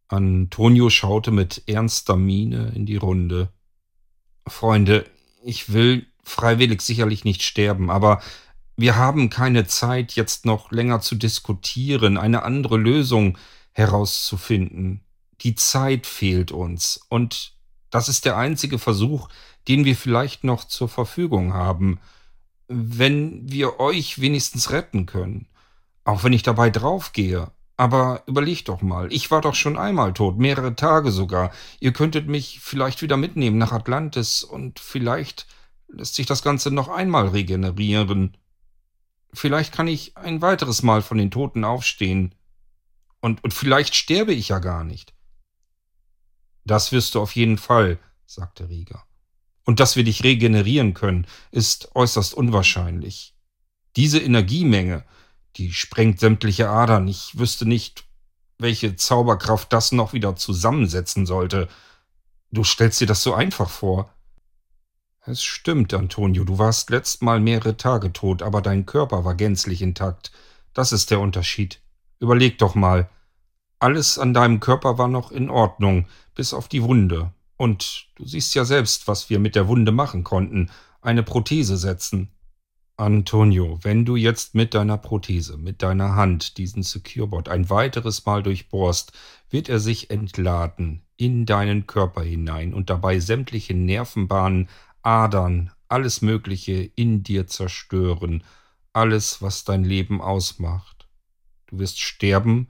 Antonio 0.10 0.90
schaute 0.90 1.32
mit 1.32 1.64
ernster 1.68 2.18
Miene 2.18 2.74
in 2.76 2.86
die 2.86 2.98
Runde. 2.98 3.54
Freunde, 4.46 5.10
ich 5.46 5.72
will 5.72 6.08
freiwillig 6.24 6.82
sicherlich 6.82 7.24
nicht 7.24 7.44
sterben, 7.44 7.90
aber 7.90 8.22
wir 8.76 8.98
haben 8.98 9.30
keine 9.30 9.68
Zeit, 9.68 10.14
jetzt 10.14 10.46
noch 10.46 10.72
länger 10.72 11.00
zu 11.00 11.16
diskutieren, 11.16 12.18
eine 12.18 12.44
andere 12.44 12.78
Lösung 12.78 13.38
herauszufinden. 13.72 15.02
Die 15.42 15.56
Zeit 15.56 16.08
fehlt 16.08 16.52
uns, 16.52 17.00
und 17.10 17.54
das 17.90 18.10
ist 18.10 18.26
der 18.26 18.38
einzige 18.38 18.80
Versuch, 18.80 19.30
den 19.68 19.86
wir 19.86 19.96
vielleicht 19.96 20.44
noch 20.44 20.66
zur 20.66 20.90
Verfügung 20.90 21.54
haben. 21.54 22.00
Wenn 22.68 23.50
wir 23.50 23.80
euch 23.80 24.20
wenigstens 24.20 24.72
retten 24.72 25.06
können, 25.06 25.48
auch 26.04 26.24
wenn 26.24 26.34
ich 26.34 26.44
dabei 26.44 26.70
draufgehe. 26.70 27.52
Aber 27.78 28.24
überleg 28.26 28.64
doch 28.66 28.82
mal, 28.82 29.12
ich 29.12 29.32
war 29.32 29.42
doch 29.42 29.56
schon 29.56 29.78
einmal 29.78 30.14
tot, 30.14 30.38
mehrere 30.38 30.76
Tage 30.76 31.12
sogar. 31.12 31.52
Ihr 31.80 31.92
könntet 31.92 32.28
mich 32.28 32.60
vielleicht 32.62 33.02
wieder 33.02 33.18
mitnehmen 33.18 33.58
nach 33.58 33.74
Atlantis 33.74 34.44
und 34.44 34.80
vielleicht 34.80 35.46
lässt 35.88 36.16
sich 36.16 36.26
das 36.26 36.42
Ganze 36.42 36.72
noch 36.72 36.88
einmal 36.88 37.28
regenerieren. 37.28 38.38
Vielleicht 39.34 39.74
kann 39.74 39.88
ich 39.88 40.16
ein 40.16 40.42
weiteres 40.42 40.84
Mal 40.84 41.02
von 41.02 41.18
den 41.18 41.32
Toten 41.32 41.66
aufstehen. 41.66 42.34
Und, 43.20 43.44
und 43.44 43.54
vielleicht 43.54 43.96
sterbe 43.96 44.34
ich 44.34 44.50
ja 44.50 44.60
gar 44.60 44.84
nicht. 44.84 45.14
Das 46.64 46.92
wirst 46.92 47.16
du 47.16 47.22
auf 47.22 47.36
jeden 47.36 47.58
Fall, 47.58 48.00
sagte 48.26 48.70
Rieger. 48.70 49.04
Und 49.66 49.80
dass 49.80 49.96
wir 49.96 50.04
dich 50.04 50.24
regenerieren 50.24 50.94
können, 50.94 51.28
ist 51.52 51.96
äußerst 51.96 52.34
unwahrscheinlich. 52.34 53.36
Diese 53.96 54.20
Energiemenge, 54.20 55.04
die 55.58 55.74
sprengt 55.74 56.20
sämtliche 56.20 56.70
Adern. 56.70 57.08
Ich 57.08 57.38
wüsste 57.38 57.66
nicht, 57.66 58.06
welche 58.58 58.96
Zauberkraft 58.96 59.72
das 59.72 59.92
noch 59.92 60.14
wieder 60.14 60.36
zusammensetzen 60.36 61.26
sollte. 61.26 61.68
Du 62.52 62.64
stellst 62.64 63.02
dir 63.02 63.08
das 63.08 63.24
so 63.24 63.34
einfach 63.34 63.70
vor. 63.70 64.10
Es 65.26 65.44
stimmt, 65.44 65.94
Antonio, 65.94 66.44
du 66.44 66.60
warst 66.60 66.90
letzt 66.92 67.24
Mal 67.24 67.40
mehrere 67.40 67.78
Tage 67.78 68.14
tot, 68.14 68.44
aber 68.44 68.62
dein 68.62 68.86
Körper 68.86 69.26
war 69.26 69.36
gänzlich 69.36 69.82
intakt. 69.82 70.32
Das 70.74 70.92
ist 70.92 71.10
der 71.10 71.20
Unterschied. 71.20 71.82
Überleg 72.20 72.60
doch 72.60 72.76
mal. 72.76 73.10
Alles 73.80 74.20
an 74.20 74.34
deinem 74.34 74.60
Körper 74.60 74.98
war 74.98 75.08
noch 75.08 75.32
in 75.32 75.50
Ordnung, 75.50 76.08
bis 76.36 76.54
auf 76.54 76.68
die 76.68 76.84
Wunde. 76.84 77.34
Und 77.58 78.08
du 78.16 78.26
siehst 78.26 78.54
ja 78.56 78.66
selbst, 78.66 79.08
was 79.08 79.30
wir 79.30 79.40
mit 79.40 79.56
der 79.56 79.68
Wunde 79.68 79.92
machen 79.92 80.24
konnten. 80.24 80.70
Eine 81.02 81.24
Prothese 81.24 81.78
setzen. 81.78 82.32
Antonio, 82.98 83.78
wenn 83.82 84.06
du 84.06 84.16
jetzt 84.16 84.56
mit 84.56 84.74
deiner 84.74 84.98
Prothese, 84.98 85.58
mit 85.58 85.82
deiner 85.82 86.16
Hand 86.16 86.58
diesen 86.58 86.82
Securebot 86.82 87.50
ein 87.50 87.70
weiteres 87.70 88.26
Mal 88.26 88.42
durchbohrst, 88.42 89.12
wird 89.50 89.68
er 89.68 89.80
sich 89.80 90.10
entladen 90.12 91.02
in 91.18 91.46
deinen 91.46 91.88
Körper 91.88 92.24
hinein 92.24 92.74
und 92.74 92.90
dabei 92.90 93.20
sämtliche 93.20 93.74
Nervenbahnen 93.74 94.70
Adern, 95.02 95.72
alles 95.90 96.22
Mögliche 96.22 96.90
in 96.96 97.22
dir 97.22 97.48
zerstören, 97.48 98.44
alles, 98.94 99.42
was 99.42 99.66
dein 99.66 99.84
Leben 99.84 100.22
ausmacht. 100.22 101.08
Du 101.68 101.80
wirst 101.80 102.00
sterben 102.00 102.70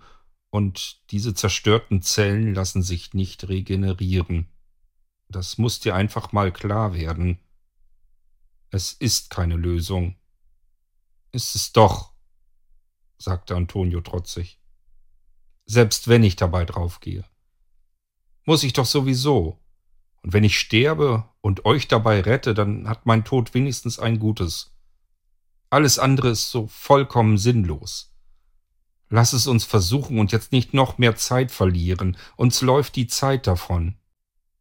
und 0.50 1.12
diese 1.12 1.36
zerstörten 1.36 2.02
Zellen 2.02 2.56
lassen 2.56 2.82
sich 2.82 3.14
nicht 3.14 3.48
regenerieren. 3.48 4.48
Das 5.30 5.58
muss 5.58 5.80
dir 5.80 5.96
einfach 5.96 6.32
mal 6.32 6.52
klar 6.52 6.94
werden. 6.94 7.40
Es 8.76 8.92
ist 8.92 9.30
keine 9.30 9.56
Lösung. 9.56 10.18
Ist 11.32 11.56
es 11.56 11.72
doch, 11.72 12.12
sagte 13.18 13.56
Antonio 13.56 14.02
trotzig. 14.02 14.60
Selbst 15.66 16.10
wenn 16.10 16.26
ich 16.26 16.36
dabei 16.36 16.66
draufgehe. 16.66 17.24
Muss 18.44 18.64
ich 18.64 18.74
doch 18.74 18.86
sowieso. 18.86 19.64
Und 20.24 20.34
wenn 20.34 20.44
ich 20.44 20.60
sterbe 20.60 21.24
und 21.40 21.64
euch 21.64 21.88
dabei 21.88 22.20
rette, 22.20 22.54
dann 22.54 22.90
hat 22.90 23.06
mein 23.06 23.24
Tod 23.24 23.54
wenigstens 23.54 23.98
ein 23.98 24.20
Gutes. 24.20 24.76
Alles 25.70 25.98
andere 25.98 26.32
ist 26.32 26.52
so 26.52 26.68
vollkommen 26.68 27.38
sinnlos. 27.38 28.14
Lass 29.08 29.32
es 29.32 29.48
uns 29.48 29.64
versuchen 29.64 30.20
und 30.20 30.34
jetzt 30.34 30.52
nicht 30.52 30.74
noch 30.74 30.98
mehr 30.98 31.16
Zeit 31.16 31.54
verlieren. 31.54 32.18
Uns 32.36 32.60
läuft 32.60 32.98
die 32.98 33.08
Zeit 33.08 33.48
davon. 33.48 33.96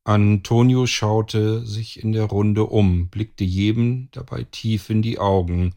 Antonio 0.05 0.87
schaute 0.87 1.67
sich 1.67 2.03
in 2.03 2.13
der 2.13 2.25
Runde 2.25 2.65
um, 2.65 3.09
blickte 3.09 3.45
jedem 3.45 4.09
dabei 4.13 4.45
tief 4.45 4.91
in 4.91 5.03
die 5.03 5.19
Augen. 5.19 5.75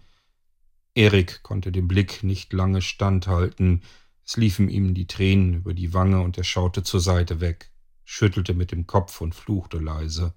Erik 0.95 1.43
konnte 1.43 1.71
den 1.71 1.87
Blick 1.87 2.23
nicht 2.23 2.51
lange 2.53 2.81
standhalten. 2.81 3.83
Es 4.25 4.35
liefen 4.35 4.69
ihm 4.69 4.93
die 4.93 5.07
Tränen 5.07 5.53
über 5.53 5.73
die 5.73 5.93
Wange 5.93 6.21
und 6.21 6.37
er 6.37 6.43
schaute 6.43 6.83
zur 6.83 6.99
Seite 6.99 7.39
weg 7.39 7.71
schüttelte 8.09 8.53
mit 8.53 8.71
dem 8.71 8.87
Kopf 8.87 9.19
und 9.19 9.35
fluchte 9.35 9.79
leise. 9.79 10.33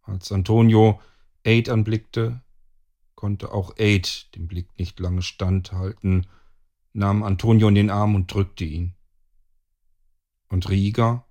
Als 0.00 0.32
Antonio 0.32 1.02
Aid 1.44 1.68
anblickte, 1.68 2.40
konnte 3.14 3.52
auch 3.52 3.76
Aid 3.76 4.34
den 4.34 4.48
Blick 4.48 4.66
nicht 4.78 4.98
lange 4.98 5.20
standhalten, 5.20 6.26
nahm 6.94 7.22
Antonio 7.22 7.68
in 7.68 7.74
den 7.74 7.90
Arm 7.90 8.14
und 8.14 8.32
drückte 8.32 8.64
ihn. 8.64 8.94
Und 10.48 10.70
Rieger 10.70 11.25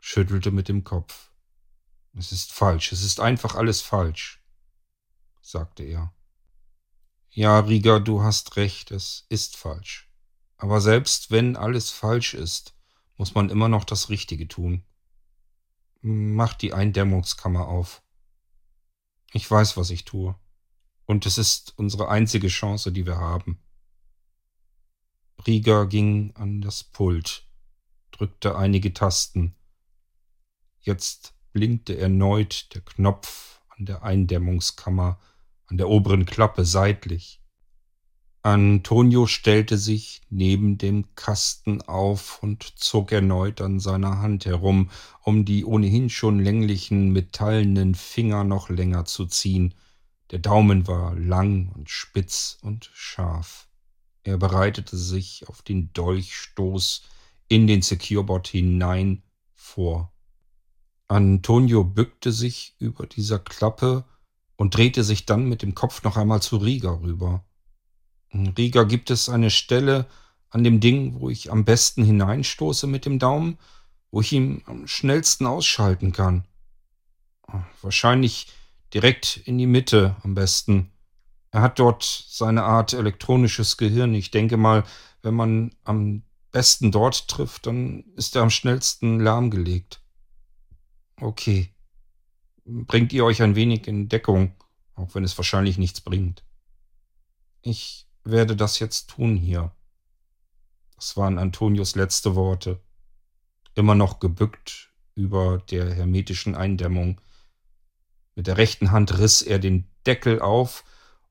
schüttelte 0.00 0.50
mit 0.50 0.68
dem 0.68 0.82
Kopf. 0.84 1.30
Es 2.14 2.32
ist 2.32 2.52
falsch, 2.52 2.92
es 2.92 3.02
ist 3.02 3.20
einfach 3.20 3.54
alles 3.54 3.80
falsch. 3.80 4.42
sagte 5.40 5.84
er. 5.84 6.12
Ja, 7.30 7.60
Rieger, 7.60 8.00
du 8.00 8.22
hast 8.22 8.56
recht, 8.56 8.90
es 8.90 9.26
ist 9.28 9.56
falsch. 9.56 10.10
Aber 10.56 10.80
selbst 10.80 11.30
wenn 11.30 11.56
alles 11.56 11.90
falsch 11.90 12.34
ist, 12.34 12.74
muss 13.16 13.34
man 13.34 13.50
immer 13.50 13.68
noch 13.68 13.84
das 13.84 14.08
Richtige 14.08 14.48
tun. 14.48 14.84
Mach 16.00 16.54
die 16.54 16.72
Eindämmungskammer 16.72 17.68
auf. 17.68 18.02
Ich 19.32 19.48
weiß, 19.48 19.76
was 19.76 19.90
ich 19.90 20.04
tue. 20.04 20.34
Und 21.06 21.26
es 21.26 21.38
ist 21.38 21.74
unsere 21.76 22.08
einzige 22.08 22.48
Chance, 22.48 22.92
die 22.92 23.06
wir 23.06 23.18
haben. 23.18 23.60
Rieger 25.46 25.86
ging 25.86 26.32
an 26.34 26.60
das 26.60 26.84
Pult, 26.84 27.48
drückte 28.10 28.56
einige 28.56 28.92
Tasten. 28.92 29.54
Jetzt 30.80 31.34
blinkte 31.52 31.98
erneut 31.98 32.74
der 32.74 32.80
Knopf 32.80 33.60
an 33.76 33.86
der 33.86 34.02
Eindämmungskammer, 34.02 35.20
an 35.66 35.76
der 35.76 35.88
oberen 35.88 36.26
Klappe 36.26 36.64
seitlich. 36.64 37.40
Antonio 38.42 39.26
stellte 39.26 39.76
sich 39.76 40.22
neben 40.30 40.78
dem 40.78 41.14
Kasten 41.14 41.82
auf 41.82 42.42
und 42.42 42.62
zog 42.78 43.12
erneut 43.12 43.60
an 43.60 43.80
seiner 43.80 44.20
Hand 44.20 44.46
herum, 44.46 44.90
um 45.20 45.44
die 45.44 45.66
ohnehin 45.66 46.08
schon 46.08 46.38
länglichen 46.38 47.10
metallenen 47.10 47.94
Finger 47.94 48.44
noch 48.44 48.70
länger 48.70 49.04
zu 49.04 49.26
ziehen. 49.26 49.74
Der 50.30 50.38
Daumen 50.38 50.86
war 50.86 51.14
lang 51.16 51.70
und 51.74 51.90
spitz 51.90 52.56
und 52.62 52.90
scharf. 52.94 53.68
Er 54.22 54.38
bereitete 54.38 54.96
sich 54.96 55.46
auf 55.48 55.60
den 55.60 55.92
Dolchstoß 55.92 57.02
in 57.48 57.66
den 57.66 57.82
Securebot 57.82 58.48
hinein 58.48 59.22
vor. 59.54 60.14
Antonio 61.10 61.82
bückte 61.82 62.30
sich 62.30 62.76
über 62.78 63.04
dieser 63.04 63.40
Klappe 63.40 64.04
und 64.54 64.76
drehte 64.76 65.02
sich 65.02 65.26
dann 65.26 65.48
mit 65.48 65.62
dem 65.62 65.74
Kopf 65.74 66.04
noch 66.04 66.16
einmal 66.16 66.40
zu 66.40 66.56
Rieger 66.56 67.00
rüber. 67.02 67.44
Rieger, 68.32 68.84
gibt 68.84 69.10
es 69.10 69.28
eine 69.28 69.50
Stelle 69.50 70.06
an 70.50 70.62
dem 70.62 70.78
Ding, 70.78 71.18
wo 71.18 71.28
ich 71.28 71.50
am 71.50 71.64
besten 71.64 72.04
hineinstoße 72.04 72.86
mit 72.86 73.06
dem 73.06 73.18
Daumen, 73.18 73.58
wo 74.12 74.20
ich 74.20 74.32
ihn 74.32 74.62
am 74.66 74.86
schnellsten 74.86 75.46
ausschalten 75.46 76.12
kann? 76.12 76.44
Wahrscheinlich 77.82 78.46
direkt 78.94 79.36
in 79.36 79.58
die 79.58 79.66
Mitte 79.66 80.14
am 80.22 80.36
besten. 80.36 80.92
Er 81.50 81.62
hat 81.62 81.80
dort 81.80 82.04
seine 82.28 82.62
Art 82.62 82.92
elektronisches 82.92 83.76
Gehirn. 83.76 84.14
Ich 84.14 84.30
denke 84.30 84.56
mal, 84.56 84.84
wenn 85.22 85.34
man 85.34 85.74
am 85.82 86.22
besten 86.52 86.92
dort 86.92 87.26
trifft, 87.26 87.66
dann 87.66 88.04
ist 88.14 88.36
er 88.36 88.42
am 88.42 88.50
schnellsten 88.50 89.18
lahmgelegt. 89.18 90.00
Okay. 91.20 91.74
Bringt 92.64 93.12
ihr 93.12 93.24
euch 93.24 93.42
ein 93.42 93.54
wenig 93.54 93.86
in 93.86 94.08
Deckung, 94.08 94.54
auch 94.94 95.14
wenn 95.14 95.24
es 95.24 95.36
wahrscheinlich 95.36 95.76
nichts 95.76 96.00
bringt. 96.00 96.44
Ich 97.62 98.08
werde 98.24 98.56
das 98.56 98.78
jetzt 98.78 99.10
tun 99.10 99.36
hier. 99.36 99.72
Das 100.96 101.16
waren 101.16 101.38
Antonios 101.38 101.94
letzte 101.94 102.34
Worte. 102.36 102.80
Immer 103.74 103.94
noch 103.94 104.18
gebückt 104.18 104.92
über 105.14 105.58
der 105.70 105.92
hermetischen 105.92 106.54
Eindämmung. 106.54 107.20
Mit 108.34 108.46
der 108.46 108.56
rechten 108.56 108.90
Hand 108.90 109.18
riss 109.18 109.42
er 109.42 109.58
den 109.58 109.90
Deckel 110.06 110.40
auf 110.40 110.84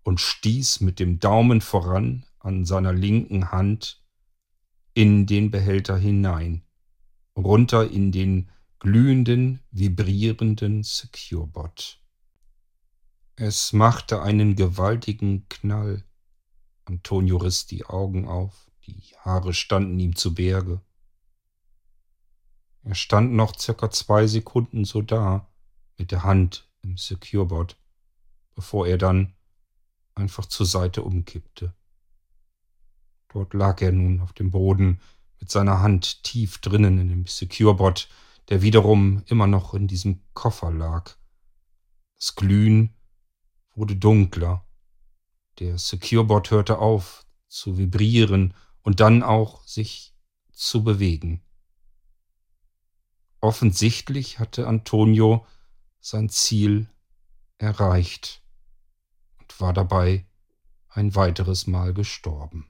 und 0.04 0.20
stieß 0.20 0.82
mit 0.82 1.00
dem 1.00 1.20
Daumen 1.20 1.62
voran 1.62 2.26
an 2.40 2.66
seiner 2.66 2.94
linken 2.94 3.52
Hand 3.52 4.04
in 4.94 5.26
den 5.26 5.52
Behälter 5.52 5.98
hinein, 5.98 6.64
runter 7.36 7.90
in 7.90 8.12
den 8.12 8.50
glühenden, 8.80 9.60
vibrierenden 9.72 10.84
Securebot. 10.84 12.00
Es 13.36 13.74
machte 13.74 14.22
einen 14.22 14.56
gewaltigen 14.56 15.48
Knall. 15.50 16.04
Antonio 16.86 17.38
riss 17.38 17.68
die 17.68 17.86
Augen 17.86 18.28
auf, 18.28 18.72
die 18.86 19.02
Haare 19.20 19.54
standen 19.54 20.00
ihm 20.00 20.16
zu 20.16 20.34
Berge. 20.34 20.82
Er 22.84 22.96
stand 22.96 23.34
noch 23.34 23.58
circa 23.60 23.92
zwei 23.92 24.28
Sekunden 24.28 24.86
so 24.86 25.02
da, 25.02 25.48
mit 25.98 26.12
der 26.12 26.24
Hand 26.24 26.70
im 26.82 26.98
Securebot, 26.98 27.78
bevor 28.56 28.88
er 28.88 28.98
dann 28.98 29.36
einfach 30.16 30.46
zur 30.46 30.66
Seite 30.66 31.04
umkippte. 31.04 31.74
Dort 33.28 33.54
lag 33.54 33.82
er 33.82 33.92
nun 33.92 34.22
auf 34.22 34.34
dem 34.34 34.52
Boden 34.52 35.00
mit 35.40 35.52
seiner 35.52 35.82
Hand 35.82 36.24
tief 36.24 36.58
drinnen 36.60 36.98
in 37.00 37.10
dem 37.10 37.28
Securebot, 37.28 38.10
der 38.50 38.62
wiederum 38.62 39.24
immer 39.28 39.48
noch 39.48 39.74
in 39.74 39.88
diesem 39.88 40.22
Koffer 40.34 40.72
lag. 40.72 41.16
Das 42.18 42.36
Glühen 42.36 42.96
wurde 43.76 43.96
dunkler. 43.96 44.66
Der 45.60 45.78
Securebot 45.78 46.52
hörte 46.52 46.80
auf 46.80 47.26
zu 47.48 47.78
vibrieren 47.78 48.54
und 48.82 49.00
dann 49.00 49.24
auch 49.24 49.64
sich 49.66 50.16
zu 50.52 50.84
bewegen. 50.84 51.42
Offensichtlich 53.40 54.40
hatte 54.40 54.68
Antonio 54.68 55.46
sein 56.00 56.30
Ziel 56.30 56.90
erreicht 57.58 58.42
und 59.40 59.60
war 59.62 59.74
dabei 59.74 60.26
ein 60.90 61.16
weiteres 61.16 61.68
Mal 61.68 61.94
gestorben. 61.94 62.70